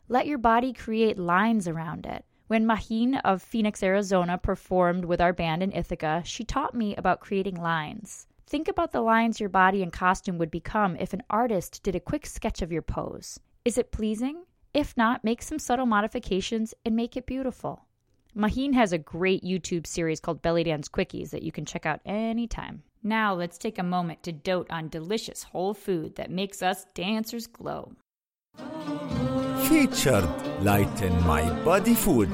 Let 0.10 0.28
your 0.28 0.38
body 0.38 0.74
create 0.74 1.18
lines 1.18 1.68
around 1.68 2.06
it. 2.06 2.26
When 2.48 2.66
Maheen 2.66 3.20
of 3.24 3.42
Phoenix, 3.42 3.82
Arizona 3.82 4.38
performed 4.38 5.06
with 5.06 5.22
our 5.22 5.34
band 5.34 5.64
in 5.64 5.72
Ithaca, 5.72 6.22
she 6.26 6.44
taught 6.44 6.76
me 6.76 6.94
about 6.96 7.22
creating 7.22 7.56
lines. 7.56 8.28
Think 8.46 8.68
about 8.68 8.92
the 8.92 9.02
lines 9.02 9.40
your 9.40 9.50
body 9.50 9.82
and 9.82 9.92
costume 9.92 10.38
would 10.38 10.52
become 10.52 10.96
if 10.98 11.14
an 11.14 11.24
artist 11.30 11.82
did 11.82 11.96
a 11.96 12.00
quick 12.00 12.26
sketch 12.26 12.62
of 12.62 12.72
your 12.72 12.84
pose. 12.84 13.40
Is 13.64 13.78
it 13.78 13.92
pleasing? 13.92 14.44
If 14.74 14.96
not, 14.98 15.24
make 15.24 15.42
some 15.42 15.58
subtle 15.58 15.86
modifications 15.86 16.74
and 16.86 16.96
make 16.96 17.16
it 17.16 17.26
beautiful. 17.26 17.86
Maheen 18.36 18.74
has 18.74 18.92
a 18.92 18.98
great 18.98 19.44
YouTube 19.44 19.88
series 19.88 20.20
called 20.20 20.42
Belly 20.42 20.66
Dance 20.66 20.90
Quickies 20.90 21.30
that 21.30 21.44
you 21.44 21.54
can 21.54 21.66
check 21.66 21.86
out 21.86 22.02
anytime. 22.06 22.84
Now, 23.06 23.36
let's 23.36 23.60
take 23.60 23.78
a 23.78 23.84
moment 23.84 24.24
to 24.24 24.32
dote 24.32 24.66
on 24.72 24.90
delicious 24.90 25.44
whole 25.44 25.76
food 25.76 26.16
that 26.16 26.32
makes 26.32 26.64
us 26.64 26.88
dancers 26.96 27.46
glow. 27.46 27.92
Featured 29.68 30.28
Lighten 30.64 31.24
My 31.24 31.48
Body 31.64 31.94
Food. 31.94 32.32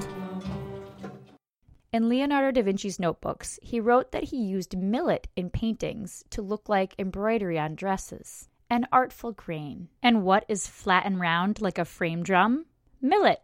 In 1.92 2.08
Leonardo 2.08 2.52
da 2.52 2.62
Vinci's 2.62 3.02
notebooks, 3.02 3.60
he 3.62 3.82
wrote 3.82 4.14
that 4.14 4.24
he 4.24 4.38
used 4.38 4.78
millet 4.78 5.28
in 5.36 5.50
paintings 5.50 6.24
to 6.30 6.42
look 6.42 6.70
like 6.70 6.96
embroidery 6.98 7.60
on 7.60 7.76
dresses, 7.76 8.48
an 8.70 8.88
artful 8.94 9.34
grain. 9.34 9.90
And 10.02 10.24
what 10.24 10.46
is 10.48 10.68
flat 10.68 11.06
and 11.06 11.20
round 11.20 11.60
like 11.60 11.80
a 11.80 11.84
frame 11.84 12.24
drum? 12.24 12.66
Millet. 13.02 13.42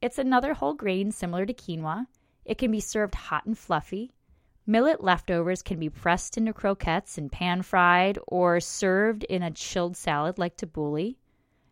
It's 0.00 0.16
another 0.16 0.54
whole 0.54 0.72
grain 0.72 1.12
similar 1.12 1.44
to 1.44 1.52
quinoa. 1.52 2.06
It 2.46 2.56
can 2.56 2.70
be 2.70 2.80
served 2.80 3.16
hot 3.16 3.44
and 3.44 3.58
fluffy. 3.58 4.12
Millet 4.70 5.02
leftovers 5.02 5.62
can 5.62 5.80
be 5.80 5.88
pressed 5.88 6.38
into 6.38 6.52
croquettes 6.52 7.18
and 7.18 7.32
pan 7.32 7.62
fried 7.62 8.20
or 8.28 8.60
served 8.60 9.24
in 9.24 9.42
a 9.42 9.50
chilled 9.50 9.96
salad 9.96 10.38
like 10.38 10.56
tabbouleh. 10.56 11.16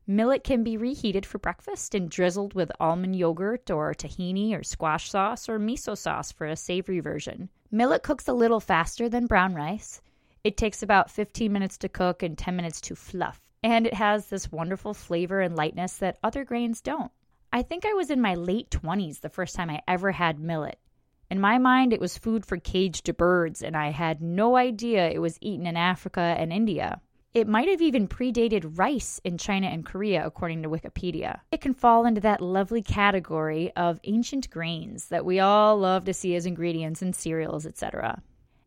Millet 0.04 0.42
can 0.42 0.64
be 0.64 0.76
reheated 0.76 1.24
for 1.24 1.38
breakfast 1.38 1.94
and 1.94 2.10
drizzled 2.10 2.54
with 2.54 2.72
almond 2.80 3.14
yogurt 3.14 3.70
or 3.70 3.94
tahini 3.94 4.52
or 4.52 4.64
squash 4.64 5.10
sauce 5.10 5.48
or 5.48 5.60
miso 5.60 5.96
sauce 5.96 6.32
for 6.32 6.48
a 6.48 6.56
savory 6.56 6.98
version. 6.98 7.48
Millet 7.70 8.02
cooks 8.02 8.26
a 8.26 8.32
little 8.32 8.58
faster 8.58 9.08
than 9.08 9.28
brown 9.28 9.54
rice. 9.54 10.02
It 10.42 10.56
takes 10.56 10.82
about 10.82 11.08
15 11.08 11.52
minutes 11.52 11.78
to 11.78 11.88
cook 11.88 12.24
and 12.24 12.36
10 12.36 12.56
minutes 12.56 12.80
to 12.80 12.96
fluff. 12.96 13.40
And 13.62 13.86
it 13.86 13.94
has 13.94 14.26
this 14.26 14.50
wonderful 14.50 14.92
flavor 14.92 15.40
and 15.40 15.54
lightness 15.54 15.98
that 15.98 16.18
other 16.24 16.44
grains 16.44 16.80
don't. 16.80 17.12
I 17.52 17.62
think 17.62 17.86
I 17.86 17.94
was 17.94 18.10
in 18.10 18.20
my 18.20 18.34
late 18.34 18.70
20s 18.70 19.20
the 19.20 19.28
first 19.28 19.54
time 19.54 19.70
I 19.70 19.82
ever 19.86 20.10
had 20.10 20.40
millet. 20.40 20.80
In 21.30 21.40
my 21.40 21.58
mind, 21.58 21.92
it 21.92 22.00
was 22.00 22.16
food 22.16 22.46
for 22.46 22.56
caged 22.56 23.14
birds, 23.18 23.62
and 23.62 23.76
I 23.76 23.90
had 23.90 24.22
no 24.22 24.56
idea 24.56 25.10
it 25.10 25.20
was 25.20 25.38
eaten 25.42 25.66
in 25.66 25.76
Africa 25.76 26.20
and 26.20 26.52
India. 26.52 27.02
It 27.34 27.46
might 27.46 27.68
have 27.68 27.82
even 27.82 28.08
predated 28.08 28.78
rice 28.78 29.20
in 29.22 29.36
China 29.36 29.66
and 29.66 29.84
Korea, 29.84 30.24
according 30.24 30.62
to 30.62 30.70
Wikipedia. 30.70 31.40
It 31.52 31.60
can 31.60 31.74
fall 31.74 32.06
into 32.06 32.22
that 32.22 32.40
lovely 32.40 32.82
category 32.82 33.70
of 33.76 34.00
ancient 34.04 34.48
grains 34.48 35.08
that 35.08 35.26
we 35.26 35.38
all 35.38 35.76
love 35.76 36.06
to 36.06 36.14
see 36.14 36.34
as 36.34 36.46
ingredients 36.46 37.02
in 37.02 37.12
cereals, 37.12 37.66
etc. 37.66 38.22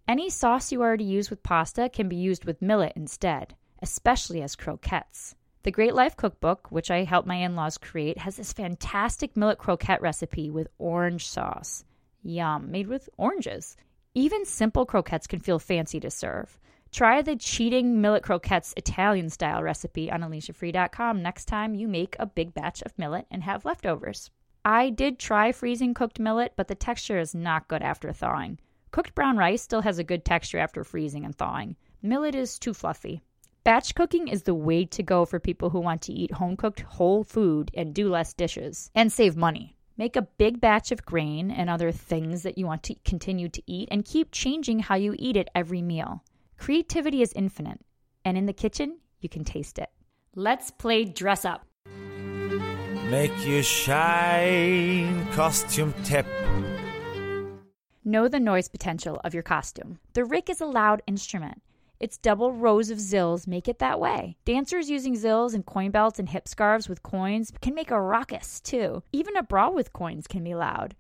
Any 0.08 0.30
sauce 0.30 0.72
you 0.72 0.84
already 0.84 1.04
use 1.04 1.32
with 1.32 1.42
pasta 1.42 1.90
can 1.90 2.08
be 2.08 2.16
used 2.16 2.46
with 2.46 2.62
millet 2.62 2.94
instead, 2.96 3.56
especially 3.82 4.44
as 4.44 4.56
croquettes. 4.56 5.36
The 5.64 5.72
Great 5.72 5.96
Life 5.96 6.16
Cookbook, 6.16 6.68
which 6.70 6.92
I 6.92 7.06
helped 7.06 7.28
my 7.28 7.36
in 7.36 7.56
laws 7.56 7.80
create, 7.80 8.20
has 8.20 8.36
this 8.36 8.54
fantastic 8.54 9.36
millet 9.36 9.58
croquette 9.58 10.02
recipe 10.02 10.52
with 10.52 10.68
orange 10.78 11.28
sauce. 11.28 11.84
Yum, 12.24 12.72
made 12.72 12.88
with 12.88 13.10
oranges. 13.18 13.76
Even 14.14 14.46
simple 14.46 14.86
croquettes 14.86 15.28
can 15.28 15.40
feel 15.40 15.60
fancy 15.60 16.00
to 16.00 16.12
serve. 16.12 16.60
Try 16.92 17.22
the 17.22 17.38
cheating 17.38 18.02
millet 18.02 18.24
croquettes 18.24 18.74
Italian 18.76 19.30
style 19.30 19.64
recipe 19.64 20.12
on 20.12 20.22
AliciaFree.com 20.22 21.22
next 21.24 21.46
time 21.46 21.74
you 21.74 21.88
make 21.88 22.18
a 22.20 22.26
big 22.26 22.54
batch 22.54 22.82
of 22.82 22.98
millet 22.98 23.26
and 23.32 23.44
have 23.44 23.64
leftovers. 23.64 24.30
I 24.66 24.90
did 24.90 25.18
try 25.18 25.54
freezing 25.54 25.94
cooked 25.94 26.20
millet, 26.20 26.54
but 26.56 26.68
the 26.68 26.76
texture 26.76 27.18
is 27.18 27.34
not 27.34 27.70
good 27.70 27.82
after 27.82 28.12
thawing. 28.12 28.60
Cooked 28.92 29.16
brown 29.16 29.38
rice 29.38 29.62
still 29.62 29.82
has 29.82 29.98
a 29.98 30.04
good 30.04 30.26
texture 30.26 30.60
after 30.60 30.84
freezing 30.84 31.24
and 31.24 31.34
thawing. 31.34 31.78
Millet 32.02 32.36
is 32.36 32.60
too 32.60 32.74
fluffy. 32.74 33.22
Batch 33.64 33.96
cooking 33.96 34.28
is 34.28 34.44
the 34.44 34.54
way 34.54 34.86
to 34.86 35.02
go 35.02 35.24
for 35.24 35.40
people 35.40 35.70
who 35.70 35.80
want 35.80 36.02
to 36.04 36.14
eat 36.14 36.34
home 36.34 36.58
cooked 36.58 36.82
whole 36.82 37.24
food 37.24 37.72
and 37.74 37.94
do 37.94 38.10
less 38.10 38.34
dishes 38.34 38.92
and 38.94 39.12
save 39.12 39.38
money. 39.38 39.78
Make 40.02 40.16
a 40.16 40.24
big 40.24 40.60
batch 40.60 40.92
of 40.92 41.06
grain 41.06 41.52
and 41.52 41.70
other 41.70 41.92
things 41.92 42.42
that 42.42 42.58
you 42.58 42.66
want 42.66 42.82
to 42.86 42.96
continue 43.06 43.50
to 43.50 43.62
eat 43.68 43.88
and 43.92 44.04
keep 44.04 44.32
changing 44.32 44.80
how 44.80 44.96
you 44.96 45.14
eat 45.20 45.38
it 45.38 45.52
every 45.54 45.84
meal. 45.84 46.24
Creativity 46.58 47.22
is 47.22 47.32
infinite, 47.34 47.80
and 48.26 48.36
in 48.36 48.48
the 48.48 48.52
kitchen, 48.52 48.98
you 49.20 49.30
can 49.30 49.44
taste 49.44 49.78
it. 49.78 49.92
Let's 50.36 50.72
play 50.72 51.06
dress 51.06 51.46
up. 51.46 51.68
Make 53.12 53.46
you 53.46 53.62
shine, 53.62 55.28
costume 55.34 55.94
tip. 56.04 56.26
Know 58.04 58.28
the 58.28 58.40
noise 58.40 58.70
potential 58.70 59.22
of 59.24 59.36
your 59.36 59.44
costume. 59.44 60.00
The 60.14 60.24
riq 60.24 60.50
is 60.50 60.62
a 60.62 60.66
loud 60.66 61.04
instrument. 61.06 61.62
Its 62.02 62.18
double 62.18 62.52
rows 62.52 62.90
of 62.90 62.98
zills 62.98 63.46
make 63.46 63.68
it 63.68 63.78
that 63.78 64.00
way. 64.00 64.36
Dancers 64.44 64.90
using 64.90 65.14
zills 65.16 65.54
and 65.54 65.64
coin 65.68 65.92
belts 65.92 66.18
and 66.18 66.30
hip 66.30 66.48
scarves 66.48 66.90
with 66.90 67.04
coins 67.04 67.54
can 67.62 67.76
make 67.76 67.92
a 67.92 68.02
ruckus 68.02 68.60
too. 68.60 69.04
Even 69.12 69.38
a 69.38 69.44
bra 69.44 69.70
with 69.70 69.94
coins 69.94 70.26
can 70.26 70.44
be 70.44 70.56
loud. 70.56 70.96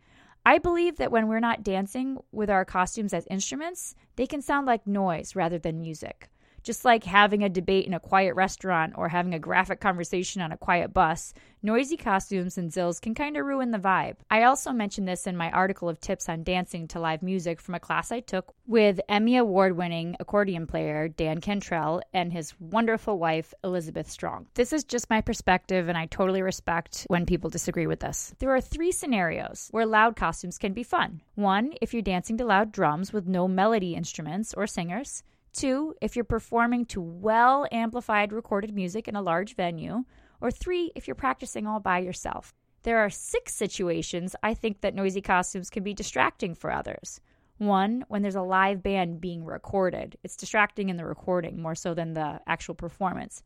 I 0.45 0.59
believe 0.59 0.97
that 0.97 1.11
when 1.11 1.27
we're 1.27 1.39
not 1.39 1.63
dancing 1.63 2.19
with 2.31 2.51
our 2.51 2.65
costumes 2.65 3.15
as 3.15 3.25
instruments, 3.31 3.95
they 4.15 4.27
can 4.27 4.43
sound 4.43 4.67
like 4.67 4.85
noise 4.85 5.35
rather 5.35 5.57
than 5.57 5.81
music. 5.81 6.29
Just 6.63 6.85
like 6.85 7.03
having 7.03 7.43
a 7.43 7.49
debate 7.49 7.87
in 7.87 7.93
a 7.93 7.99
quiet 7.99 8.35
restaurant 8.35 8.93
or 8.95 9.09
having 9.09 9.33
a 9.33 9.39
graphic 9.39 9.79
conversation 9.79 10.41
on 10.41 10.51
a 10.51 10.57
quiet 10.57 10.93
bus, 10.93 11.33
noisy 11.63 11.97
costumes 11.97 12.57
and 12.57 12.71
zills 12.71 13.01
can 13.01 13.15
kind 13.15 13.35
of 13.35 13.45
ruin 13.45 13.71
the 13.71 13.79
vibe. 13.79 14.17
I 14.29 14.43
also 14.43 14.71
mentioned 14.71 15.07
this 15.07 15.25
in 15.25 15.35
my 15.35 15.49
article 15.51 15.89
of 15.89 15.99
tips 15.99 16.29
on 16.29 16.43
dancing 16.43 16.87
to 16.89 16.99
live 16.99 17.23
music 17.23 17.59
from 17.59 17.73
a 17.73 17.79
class 17.79 18.11
I 18.11 18.19
took 18.19 18.53
with 18.67 18.99
Emmy 19.09 19.37
Award 19.37 19.75
winning 19.75 20.15
accordion 20.19 20.67
player 20.67 21.07
Dan 21.07 21.41
Cantrell 21.41 22.01
and 22.13 22.31
his 22.31 22.53
wonderful 22.59 23.17
wife, 23.17 23.53
Elizabeth 23.63 24.09
Strong. 24.09 24.47
This 24.53 24.71
is 24.71 24.83
just 24.83 25.09
my 25.09 25.21
perspective, 25.21 25.87
and 25.87 25.97
I 25.97 26.05
totally 26.05 26.43
respect 26.43 27.05
when 27.07 27.25
people 27.25 27.49
disagree 27.49 27.87
with 27.87 28.01
this. 28.01 28.35
There 28.37 28.53
are 28.55 28.61
three 28.61 28.91
scenarios 28.91 29.69
where 29.71 29.85
loud 29.85 30.15
costumes 30.15 30.59
can 30.59 30.73
be 30.73 30.83
fun. 30.83 31.21
One, 31.35 31.73
if 31.81 31.91
you're 31.91 32.03
dancing 32.03 32.37
to 32.37 32.45
loud 32.45 32.71
drums 32.71 33.11
with 33.11 33.27
no 33.27 33.47
melody 33.47 33.95
instruments 33.95 34.53
or 34.53 34.67
singers. 34.67 35.23
Two, 35.53 35.95
if 36.01 36.15
you're 36.15 36.25
performing 36.25 36.85
to 36.85 37.01
well 37.01 37.67
amplified 37.71 38.31
recorded 38.31 38.73
music 38.73 39.07
in 39.07 39.15
a 39.15 39.21
large 39.21 39.55
venue. 39.55 40.05
Or 40.39 40.49
three, 40.49 40.91
if 40.95 41.07
you're 41.07 41.15
practicing 41.15 41.67
all 41.67 41.79
by 41.79 41.99
yourself. 41.99 42.53
There 42.83 42.97
are 42.97 43.09
six 43.11 43.53
situations 43.53 44.35
I 44.41 44.55
think 44.55 44.81
that 44.81 44.95
noisy 44.95 45.21
costumes 45.21 45.69
can 45.69 45.83
be 45.83 45.93
distracting 45.93 46.55
for 46.55 46.71
others. 46.71 47.21
One, 47.59 48.05
when 48.07 48.23
there's 48.23 48.33
a 48.33 48.41
live 48.41 48.81
band 48.81 49.21
being 49.21 49.45
recorded, 49.45 50.17
it's 50.23 50.35
distracting 50.35 50.89
in 50.89 50.97
the 50.97 51.05
recording 51.05 51.61
more 51.61 51.75
so 51.75 51.93
than 51.93 52.13
the 52.13 52.41
actual 52.47 52.73
performance. 52.73 53.43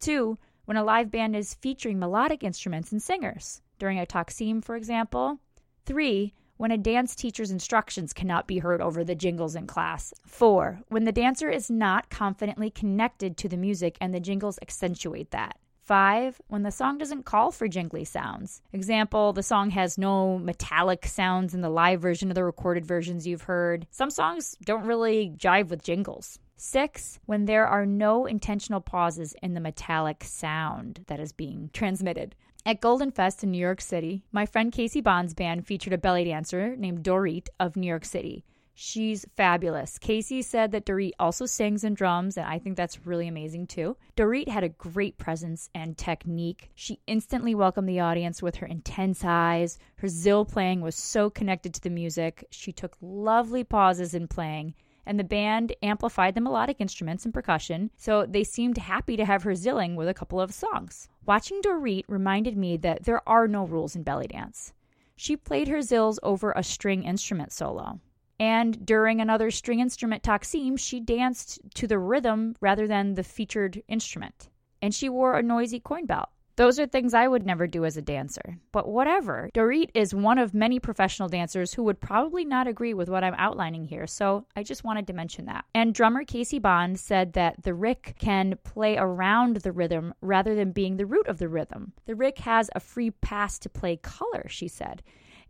Two, 0.00 0.36
when 0.64 0.76
a 0.76 0.82
live 0.82 1.12
band 1.12 1.36
is 1.36 1.54
featuring 1.54 2.00
melodic 2.00 2.42
instruments 2.42 2.90
and 2.90 3.00
singers, 3.00 3.62
during 3.78 4.00
a 4.00 4.06
taksim, 4.06 4.64
for 4.64 4.74
example. 4.74 5.38
Three, 5.86 6.34
when 6.56 6.70
a 6.70 6.78
dance 6.78 7.14
teacher's 7.14 7.50
instructions 7.50 8.12
cannot 8.12 8.46
be 8.46 8.58
heard 8.58 8.80
over 8.80 9.04
the 9.04 9.14
jingles 9.14 9.54
in 9.54 9.66
class. 9.66 10.14
Four, 10.26 10.80
when 10.88 11.04
the 11.04 11.12
dancer 11.12 11.50
is 11.50 11.70
not 11.70 12.10
confidently 12.10 12.70
connected 12.70 13.36
to 13.38 13.48
the 13.48 13.56
music 13.56 13.96
and 14.00 14.14
the 14.14 14.20
jingles 14.20 14.58
accentuate 14.62 15.30
that. 15.30 15.58
Five, 15.82 16.40
when 16.46 16.62
the 16.62 16.70
song 16.70 16.98
doesn't 16.98 17.24
call 17.24 17.50
for 17.50 17.66
jingly 17.66 18.04
sounds. 18.04 18.62
Example, 18.72 19.32
the 19.32 19.42
song 19.42 19.70
has 19.70 19.98
no 19.98 20.38
metallic 20.38 21.06
sounds 21.06 21.54
in 21.54 21.60
the 21.60 21.68
live 21.68 22.00
version 22.00 22.30
of 22.30 22.36
the 22.36 22.44
recorded 22.44 22.86
versions 22.86 23.26
you've 23.26 23.42
heard. 23.42 23.88
Some 23.90 24.10
songs 24.10 24.56
don't 24.64 24.86
really 24.86 25.32
jive 25.36 25.68
with 25.68 25.82
jingles. 25.82 26.38
Six, 26.56 27.18
when 27.26 27.46
there 27.46 27.66
are 27.66 27.84
no 27.84 28.26
intentional 28.26 28.80
pauses 28.80 29.34
in 29.42 29.54
the 29.54 29.60
metallic 29.60 30.22
sound 30.22 31.04
that 31.08 31.18
is 31.18 31.32
being 31.32 31.70
transmitted. 31.72 32.36
At 32.64 32.80
Golden 32.80 33.10
Fest 33.10 33.42
in 33.42 33.50
New 33.50 33.58
York 33.58 33.80
City, 33.80 34.22
my 34.30 34.46
friend 34.46 34.70
Casey 34.70 35.00
Bond's 35.00 35.34
band 35.34 35.66
featured 35.66 35.92
a 35.92 35.98
belly 35.98 36.22
dancer 36.22 36.76
named 36.76 37.02
Dorit 37.02 37.48
of 37.58 37.74
New 37.74 37.88
York 37.88 38.04
City. 38.04 38.44
She's 38.72 39.26
fabulous. 39.36 39.98
Casey 39.98 40.42
said 40.42 40.70
that 40.70 40.86
Dorit 40.86 41.10
also 41.18 41.44
sings 41.44 41.82
and 41.82 41.96
drums, 41.96 42.36
and 42.36 42.46
I 42.46 42.60
think 42.60 42.76
that's 42.76 43.04
really 43.04 43.26
amazing 43.26 43.66
too. 43.66 43.96
Dorit 44.16 44.46
had 44.46 44.62
a 44.62 44.68
great 44.68 45.18
presence 45.18 45.70
and 45.74 45.98
technique. 45.98 46.70
She 46.76 47.00
instantly 47.08 47.52
welcomed 47.56 47.88
the 47.88 47.98
audience 47.98 48.40
with 48.40 48.54
her 48.56 48.66
intense 48.68 49.24
eyes. 49.24 49.76
Her 49.96 50.06
zill 50.06 50.48
playing 50.48 50.82
was 50.82 50.94
so 50.94 51.30
connected 51.30 51.74
to 51.74 51.80
the 51.80 51.90
music. 51.90 52.46
She 52.52 52.70
took 52.70 52.96
lovely 53.00 53.64
pauses 53.64 54.14
in 54.14 54.28
playing 54.28 54.74
and 55.04 55.18
the 55.18 55.24
band 55.24 55.74
amplified 55.82 56.36
the 56.36 56.40
melodic 56.40 56.76
instruments 56.78 57.24
and 57.24 57.34
percussion, 57.34 57.90
so 57.96 58.24
they 58.24 58.44
seemed 58.44 58.78
happy 58.78 59.16
to 59.16 59.24
have 59.24 59.42
her 59.42 59.50
zilling 59.50 59.96
with 59.96 60.08
a 60.08 60.14
couple 60.14 60.40
of 60.40 60.54
songs. 60.54 61.08
Watching 61.24 61.62
Dorit 61.62 62.04
reminded 62.08 62.56
me 62.56 62.76
that 62.78 63.04
there 63.04 63.26
are 63.28 63.46
no 63.46 63.64
rules 63.64 63.94
in 63.94 64.02
belly 64.02 64.26
dance. 64.26 64.72
She 65.14 65.36
played 65.36 65.68
her 65.68 65.78
zills 65.78 66.18
over 66.22 66.50
a 66.52 66.64
string 66.64 67.04
instrument 67.04 67.52
solo. 67.52 68.00
And 68.40 68.84
during 68.84 69.20
another 69.20 69.52
string 69.52 69.78
instrument 69.78 70.24
taksim, 70.24 70.76
she 70.76 70.98
danced 70.98 71.60
to 71.74 71.86
the 71.86 71.98
rhythm 72.00 72.56
rather 72.60 72.88
than 72.88 73.14
the 73.14 73.22
featured 73.22 73.84
instrument. 73.86 74.48
And 74.80 74.92
she 74.92 75.08
wore 75.08 75.38
a 75.38 75.42
noisy 75.44 75.78
coin 75.78 76.06
belt. 76.06 76.28
Those 76.56 76.78
are 76.78 76.86
things 76.86 77.14
I 77.14 77.28
would 77.28 77.46
never 77.46 77.66
do 77.66 77.84
as 77.84 77.96
a 77.96 78.02
dancer. 78.02 78.58
But 78.72 78.88
whatever. 78.88 79.50
Dorit 79.54 79.90
is 79.94 80.14
one 80.14 80.38
of 80.38 80.52
many 80.52 80.78
professional 80.78 81.28
dancers 81.28 81.72
who 81.72 81.82
would 81.84 82.00
probably 82.00 82.44
not 82.44 82.66
agree 82.66 82.94
with 82.94 83.08
what 83.08 83.24
I'm 83.24 83.34
outlining 83.38 83.84
here, 83.84 84.06
so 84.06 84.46
I 84.54 84.62
just 84.62 84.84
wanted 84.84 85.06
to 85.06 85.12
mention 85.12 85.46
that. 85.46 85.64
And 85.74 85.94
drummer 85.94 86.24
Casey 86.24 86.58
Bond 86.58 87.00
said 87.00 87.32
that 87.32 87.62
the 87.62 87.70
Riq 87.70 88.18
can 88.18 88.58
play 88.64 88.96
around 88.98 89.56
the 89.56 89.72
rhythm 89.72 90.14
rather 90.20 90.54
than 90.54 90.72
being 90.72 90.96
the 90.96 91.06
root 91.06 91.26
of 91.26 91.38
the 91.38 91.48
rhythm. 91.48 91.92
The 92.06 92.14
Riq 92.14 92.38
has 92.38 92.70
a 92.74 92.80
free 92.80 93.10
pass 93.10 93.58
to 93.60 93.68
play 93.68 93.96
color, 93.96 94.44
she 94.48 94.68
said. 94.68 95.02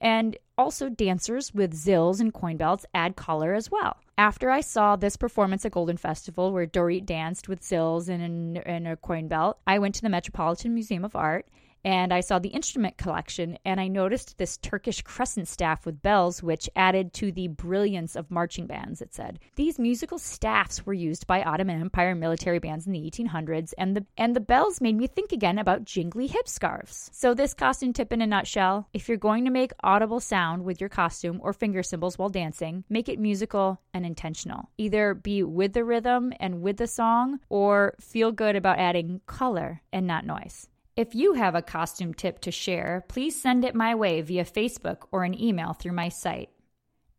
And 0.03 0.37
also, 0.59 0.88
dancers 0.88 1.55
with 1.55 1.73
zills 1.73 2.21
and 2.21 2.35
coin 2.35 2.57
belts 2.57 2.85
add 2.93 3.17
color 3.17 3.55
as 3.55 3.71
well. 3.71 3.97
After 4.19 4.51
I 4.51 4.61
saw 4.61 4.97
this 4.97 5.17
performance 5.17 5.65
at 5.65 5.73
Golden 5.73 5.97
Festival, 5.97 6.53
where 6.53 6.67
Dorit 6.67 7.07
danced 7.07 7.49
with 7.49 7.62
zills 7.62 8.09
and, 8.09 8.59
and 8.59 8.87
a 8.87 8.97
coin 8.97 9.29
belt, 9.29 9.59
I 9.67 9.79
went 9.79 9.95
to 9.95 10.03
the 10.03 10.09
Metropolitan 10.09 10.75
Museum 10.75 11.05
of 11.05 11.17
Art 11.17 11.47
and 11.85 12.12
I 12.12 12.21
saw 12.21 12.38
the 12.38 12.51
instrument 12.51 12.97
collection 12.97 13.59
and 13.64 13.81
I 13.81 13.88
noticed 13.88 14.38
this 14.38 14.57
Turkish 14.59 15.03
crescent 15.03 15.49
staff 15.49 15.85
with 15.85 16.03
bells, 16.03 16.42
which 16.42 16.71
added 16.77 17.12
to 17.14 17.33
the 17.33 17.49
brilliance 17.49 18.16
of 18.16 18.31
marching 18.31 18.66
bands, 18.66 19.03
it 19.03 19.14
said. 19.14 19.38
These 19.57 19.79
musical 19.79 20.18
staffs 20.18 20.87
were 20.87 20.92
used 20.92 21.27
by 21.27 21.42
Ottoman 21.42 21.81
Empire 21.81 22.14
military 22.14 22.59
bands 22.59 22.87
in 22.87 22.92
the 22.92 23.11
1800s, 23.11 23.73
and 23.79 23.97
the, 23.97 24.07
and 24.16 24.37
the 24.37 24.40
bells 24.40 24.81
made 24.81 24.97
me 24.97 25.07
think 25.07 25.33
again 25.33 25.59
about 25.59 25.85
jingly 25.85 26.27
hip 26.27 26.49
scarves. 26.49 27.11
So, 27.12 27.35
this 27.35 27.55
costume 27.55 27.92
tip 27.92 28.12
in 28.12 28.23
a 28.23 28.27
nutshell 28.27 28.88
if 28.92 29.09
you're 29.09 29.18
going 29.18 29.45
to 29.45 29.51
make 29.51 29.73
audible 29.83 30.21
sound 30.21 30.64
with 30.64 30.81
your 30.81 30.90
costume 30.90 31.40
or 31.42 31.53
finger 31.53 31.83
cymbals 31.83 32.18
while 32.18 32.29
dancing, 32.29 32.85
make 32.88 33.09
it 33.09 33.18
musical 33.18 33.81
and 33.92 34.07
intentional. 34.07 34.71
Either 34.79 35.14
be 35.14 35.42
with 35.42 35.73
the 35.73 35.85
rhythm 35.85 36.33
and 36.40 36.62
with 36.62 36.77
the 36.77 36.87
song, 36.87 37.40
or 37.49 37.95
feel 38.01 38.33
good 38.33 38.57
about 38.57 38.79
adding 38.79 39.21
color 39.27 39.83
and 39.92 40.07
not 40.07 40.25
noise. 40.25 40.68
If 40.94 41.14
you 41.14 41.33
have 41.33 41.55
a 41.55 41.62
costume 41.62 42.12
tip 42.12 42.40
to 42.40 42.50
share, 42.50 43.05
please 43.09 43.40
send 43.40 43.64
it 43.64 43.74
my 43.74 43.94
way 43.94 44.20
via 44.20 44.44
Facebook 44.44 45.05
or 45.11 45.24
an 45.24 45.40
email 45.40 45.72
through 45.72 45.92
my 45.92 46.11
site. 46.11 46.50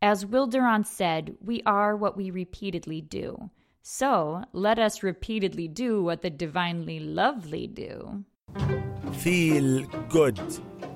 As 0.00 0.24
Will 0.24 0.46
Durant 0.46 0.86
said, 0.86 1.34
we 1.40 1.60
are 1.66 1.96
what 1.96 2.16
we 2.16 2.30
repeatedly 2.30 3.00
do. 3.00 3.50
So 3.82 4.44
let 4.52 4.78
us 4.78 5.02
repeatedly 5.02 5.66
do 5.66 6.04
what 6.04 6.22
the 6.22 6.30
divinely 6.30 7.00
lovely 7.00 7.66
do. 7.66 8.24
Feel 9.14 9.84
good. 10.08 10.40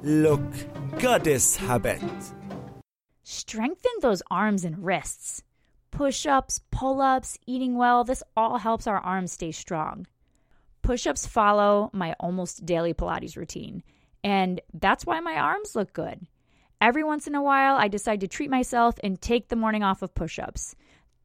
Look 0.05 0.41
goddess 1.01 1.57
habit. 1.57 2.01
Strengthen 3.25 3.93
those 4.03 4.23
arms 4.31 4.65
and 4.65 4.85
wrists. 4.85 5.43
Push 5.91 6.27
ups, 6.27 6.61
pull 6.71 7.01
ups, 7.01 7.39
eating 7.45 7.77
well, 7.77 8.05
this 8.05 8.23
all 8.37 8.59
helps 8.59 8.87
our 8.87 8.99
arms 8.99 9.33
stay 9.33 9.51
strong. 9.51 10.07
Push 10.83 11.07
ups 11.07 11.27
follow 11.27 11.91
my 11.93 12.15
almost 12.21 12.65
daily 12.65 12.95
Pilates 12.95 13.37
routine, 13.37 13.83
and 14.25 14.61
that's 14.73 15.05
why 15.05 15.21
my 15.21 15.35
arms 15.35 15.77
look 15.77 15.93
good. 15.93 16.27
Every 16.81 17.03
once 17.03 17.27
in 17.27 17.35
a 17.35 17.43
while, 17.43 17.77
I 17.77 17.89
decide 17.89 18.21
to 18.21 18.29
treat 18.29 18.51
myself 18.51 18.95
and 19.03 19.21
take 19.21 19.49
the 19.49 19.57
morning 19.57 19.83
off 19.83 20.03
of 20.03 20.15
push 20.15 20.39
ups. 20.39 20.77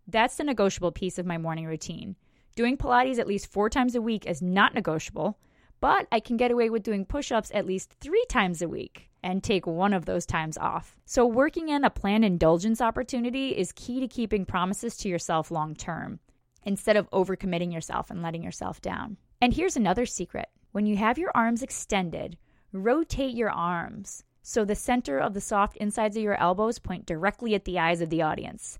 That's 0.07 0.35
the 0.35 0.43
negotiable 0.43 0.91
piece 0.91 1.19
of 1.19 1.25
my 1.25 1.37
morning 1.37 1.65
routine. 1.65 2.15
Doing 2.55 2.77
Pilates 2.77 3.19
at 3.19 3.27
least 3.27 3.51
four 3.51 3.69
times 3.69 3.95
a 3.95 4.01
week 4.01 4.25
is 4.25 4.41
not 4.41 4.73
negotiable, 4.73 5.37
but 5.79 6.07
I 6.11 6.19
can 6.19 6.37
get 6.37 6.51
away 6.51 6.69
with 6.69 6.83
doing 6.83 7.05
push 7.05 7.31
ups 7.31 7.51
at 7.53 7.65
least 7.65 7.93
three 7.99 8.23
times 8.29 8.61
a 8.61 8.67
week 8.67 9.09
and 9.23 9.43
take 9.43 9.65
one 9.65 9.93
of 9.93 10.05
those 10.05 10.25
times 10.25 10.57
off. 10.57 10.95
So, 11.05 11.25
working 11.25 11.69
in 11.69 11.83
a 11.83 11.89
planned 11.89 12.25
indulgence 12.25 12.81
opportunity 12.81 13.49
is 13.49 13.71
key 13.71 13.99
to 13.99 14.07
keeping 14.07 14.45
promises 14.45 14.97
to 14.97 15.09
yourself 15.09 15.51
long 15.51 15.75
term 15.75 16.19
instead 16.63 16.95
of 16.95 17.09
overcommitting 17.11 17.73
yourself 17.73 18.09
and 18.09 18.21
letting 18.21 18.43
yourself 18.43 18.81
down. 18.81 19.17
And 19.43 19.53
here's 19.53 19.75
another 19.75 20.05
secret 20.05 20.47
when 20.71 20.85
you 20.85 20.95
have 20.95 21.17
your 21.17 21.29
arms 21.35 21.61
extended, 21.61 22.37
rotate 22.71 23.35
your 23.35 23.49
arms 23.49 24.23
so 24.41 24.63
the 24.63 24.73
center 24.73 25.19
of 25.19 25.33
the 25.33 25.41
soft 25.41 25.75
insides 25.75 26.15
of 26.15 26.23
your 26.23 26.39
elbows 26.39 26.79
point 26.79 27.05
directly 27.05 27.53
at 27.53 27.65
the 27.65 27.77
eyes 27.77 27.99
of 27.99 28.09
the 28.09 28.21
audience. 28.21 28.79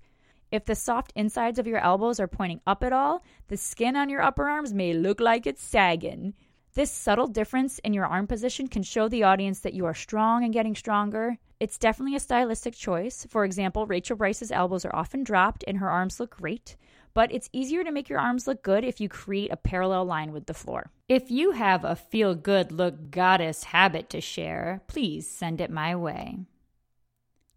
If 0.50 0.64
the 0.64 0.74
soft 0.74 1.12
insides 1.14 1.58
of 1.58 1.66
your 1.66 1.80
elbows 1.80 2.18
are 2.18 2.26
pointing 2.26 2.62
up 2.66 2.82
at 2.82 2.94
all, 2.94 3.22
the 3.48 3.58
skin 3.58 3.94
on 3.94 4.08
your 4.08 4.22
upper 4.22 4.48
arms 4.48 4.72
may 4.72 4.94
look 4.94 5.20
like 5.20 5.46
it's 5.46 5.62
sagging. 5.62 6.32
This 6.72 6.90
subtle 6.90 7.26
difference 7.26 7.78
in 7.80 7.92
your 7.92 8.06
arm 8.06 8.26
position 8.26 8.66
can 8.66 8.84
show 8.84 9.06
the 9.06 9.24
audience 9.24 9.60
that 9.60 9.74
you 9.74 9.84
are 9.84 9.92
strong 9.92 10.44
and 10.44 10.54
getting 10.54 10.74
stronger. 10.74 11.36
It's 11.60 11.76
definitely 11.76 12.16
a 12.16 12.20
stylistic 12.20 12.74
choice. 12.74 13.26
For 13.28 13.44
example, 13.44 13.84
Rachel 13.84 14.16
Brice's 14.16 14.50
elbows 14.50 14.86
are 14.86 14.96
often 14.96 15.24
dropped 15.24 15.62
and 15.66 15.76
her 15.76 15.90
arms 15.90 16.18
look 16.18 16.34
great 16.34 16.78
but 17.14 17.32
it's 17.32 17.48
easier 17.52 17.84
to 17.84 17.92
make 17.92 18.08
your 18.08 18.18
arms 18.18 18.46
look 18.46 18.62
good 18.62 18.84
if 18.84 19.00
you 19.00 19.08
create 19.08 19.52
a 19.52 19.56
parallel 19.56 20.04
line 20.04 20.32
with 20.32 20.46
the 20.46 20.54
floor. 20.54 20.90
If 21.08 21.30
you 21.30 21.52
have 21.52 21.84
a 21.84 21.96
feel 21.96 22.34
good 22.34 22.72
look 22.72 23.10
goddess 23.10 23.64
habit 23.64 24.10
to 24.10 24.20
share, 24.20 24.82
please 24.88 25.28
send 25.30 25.60
it 25.60 25.70
my 25.70 25.94
way. 25.94 26.38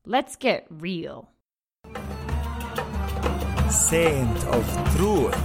Let's 0.06 0.36
get 0.36 0.68
real. 0.70 1.32
Saint 3.70 4.46
of 4.46 4.96
truth. 4.96 5.36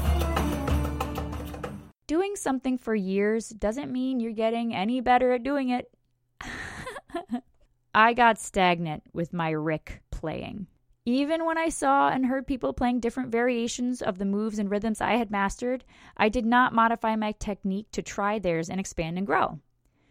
Doing 2.06 2.36
something 2.36 2.76
for 2.76 2.94
years 2.94 3.48
doesn't 3.48 3.90
mean 3.90 4.20
you're 4.20 4.32
getting 4.32 4.74
any 4.74 5.00
better 5.00 5.32
at 5.32 5.42
doing 5.42 5.70
it. 5.70 5.90
I 7.94 8.12
got 8.12 8.38
stagnant 8.38 9.02
with 9.12 9.32
my 9.32 9.52
Riq 9.52 10.00
playing. 10.10 10.66
Even 11.04 11.44
when 11.44 11.58
I 11.58 11.68
saw 11.68 12.10
and 12.10 12.26
heard 12.26 12.46
people 12.46 12.72
playing 12.72 13.00
different 13.00 13.32
variations 13.32 14.02
of 14.02 14.18
the 14.18 14.24
moves 14.24 14.60
and 14.60 14.70
rhythms 14.70 15.00
I 15.00 15.16
had 15.16 15.32
mastered, 15.32 15.82
I 16.16 16.28
did 16.28 16.46
not 16.46 16.72
modify 16.72 17.16
my 17.16 17.32
technique 17.32 17.88
to 17.90 18.02
try 18.02 18.38
theirs 18.38 18.70
and 18.70 18.78
expand 18.78 19.18
and 19.18 19.26
grow. 19.26 19.58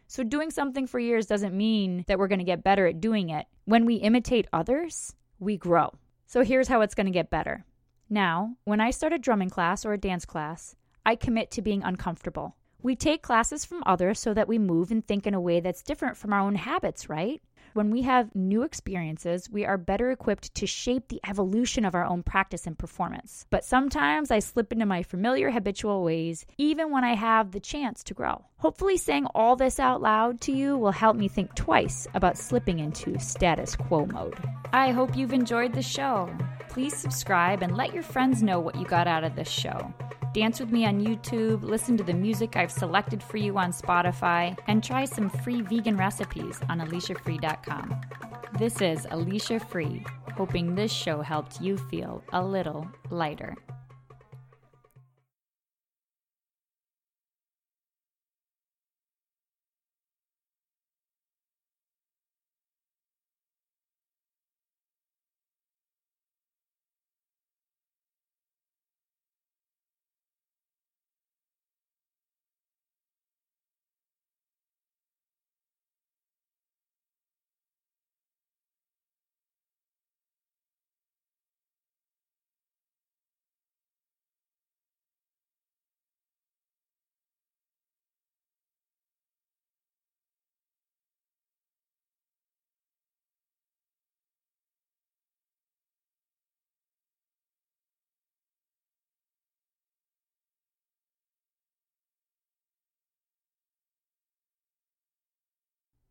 So, 0.07 0.23
doing 0.23 0.51
something 0.51 0.87
for 0.87 0.99
years 0.99 1.25
doesn't 1.25 1.55
mean 1.55 2.03
that 2.07 2.19
we're 2.19 2.27
going 2.27 2.39
to 2.39 2.45
get 2.45 2.65
better 2.65 2.87
at 2.87 2.99
doing 2.99 3.29
it. 3.29 3.45
When 3.63 3.85
we 3.85 3.95
imitate 3.95 4.47
others, 4.51 5.15
we 5.39 5.55
grow. 5.55 5.93
So, 6.27 6.43
here's 6.43 6.67
how 6.67 6.81
it's 6.81 6.95
going 6.95 7.05
to 7.05 7.11
get 7.13 7.29
better. 7.29 7.63
Now, 8.09 8.57
when 8.65 8.81
I 8.81 8.91
start 8.91 9.13
a 9.13 9.17
drumming 9.17 9.49
class 9.49 9.85
or 9.85 9.93
a 9.93 9.97
dance 9.97 10.25
class, 10.25 10.75
I 11.05 11.15
commit 11.15 11.51
to 11.51 11.61
being 11.61 11.83
uncomfortable. 11.83 12.57
We 12.83 12.97
take 12.97 13.21
classes 13.21 13.63
from 13.63 13.83
others 13.85 14.19
so 14.19 14.33
that 14.33 14.49
we 14.49 14.59
move 14.59 14.91
and 14.91 15.07
think 15.07 15.25
in 15.25 15.33
a 15.33 15.39
way 15.39 15.61
that's 15.61 15.83
different 15.83 16.17
from 16.17 16.33
our 16.33 16.41
own 16.41 16.55
habits, 16.55 17.07
right? 17.07 17.41
When 17.73 17.89
we 17.89 18.01
have 18.01 18.35
new 18.35 18.63
experiences, 18.63 19.49
we 19.49 19.65
are 19.65 19.77
better 19.77 20.11
equipped 20.11 20.53
to 20.55 20.67
shape 20.67 21.07
the 21.07 21.21
evolution 21.25 21.85
of 21.85 21.95
our 21.95 22.03
own 22.03 22.21
practice 22.21 22.67
and 22.67 22.77
performance. 22.77 23.45
But 23.49 23.63
sometimes 23.63 24.29
I 24.29 24.39
slip 24.39 24.73
into 24.73 24.85
my 24.85 25.03
familiar 25.03 25.51
habitual 25.51 26.03
ways, 26.03 26.45
even 26.57 26.91
when 26.91 27.05
I 27.05 27.15
have 27.15 27.51
the 27.51 27.61
chance 27.61 28.03
to 28.03 28.13
grow. 28.13 28.43
Hopefully, 28.57 28.97
saying 28.97 29.25
all 29.33 29.55
this 29.55 29.79
out 29.79 30.01
loud 30.01 30.41
to 30.41 30.51
you 30.51 30.77
will 30.77 30.91
help 30.91 31.15
me 31.15 31.29
think 31.29 31.55
twice 31.55 32.07
about 32.13 32.37
slipping 32.37 32.79
into 32.79 33.17
status 33.19 33.77
quo 33.77 34.05
mode. 34.05 34.35
I 34.73 34.91
hope 34.91 35.15
you've 35.15 35.33
enjoyed 35.33 35.73
the 35.73 35.81
show. 35.81 36.29
Please 36.67 36.95
subscribe 36.95 37.63
and 37.63 37.77
let 37.77 37.93
your 37.93 38.03
friends 38.03 38.43
know 38.43 38.59
what 38.59 38.75
you 38.75 38.85
got 38.85 39.07
out 39.07 39.23
of 39.23 39.37
this 39.37 39.49
show. 39.49 39.93
Dance 40.33 40.61
with 40.61 40.71
me 40.71 40.85
on 40.85 41.05
YouTube, 41.05 41.61
listen 41.61 41.97
to 41.97 42.05
the 42.05 42.13
music 42.13 42.55
I've 42.55 42.71
selected 42.71 43.21
for 43.21 43.35
you 43.35 43.57
on 43.57 43.73
Spotify, 43.73 44.57
and 44.67 44.81
try 44.81 45.03
some 45.03 45.29
free 45.29 45.61
vegan 45.61 45.97
recipes 45.97 46.57
on 46.69 46.79
AliciaFree.com. 46.79 47.99
This 48.57 48.79
is 48.79 49.05
Alicia 49.11 49.59
Free, 49.59 50.05
hoping 50.37 50.73
this 50.73 50.91
show 50.91 51.21
helped 51.21 51.59
you 51.59 51.77
feel 51.77 52.23
a 52.31 52.41
little 52.41 52.87
lighter. 53.09 53.57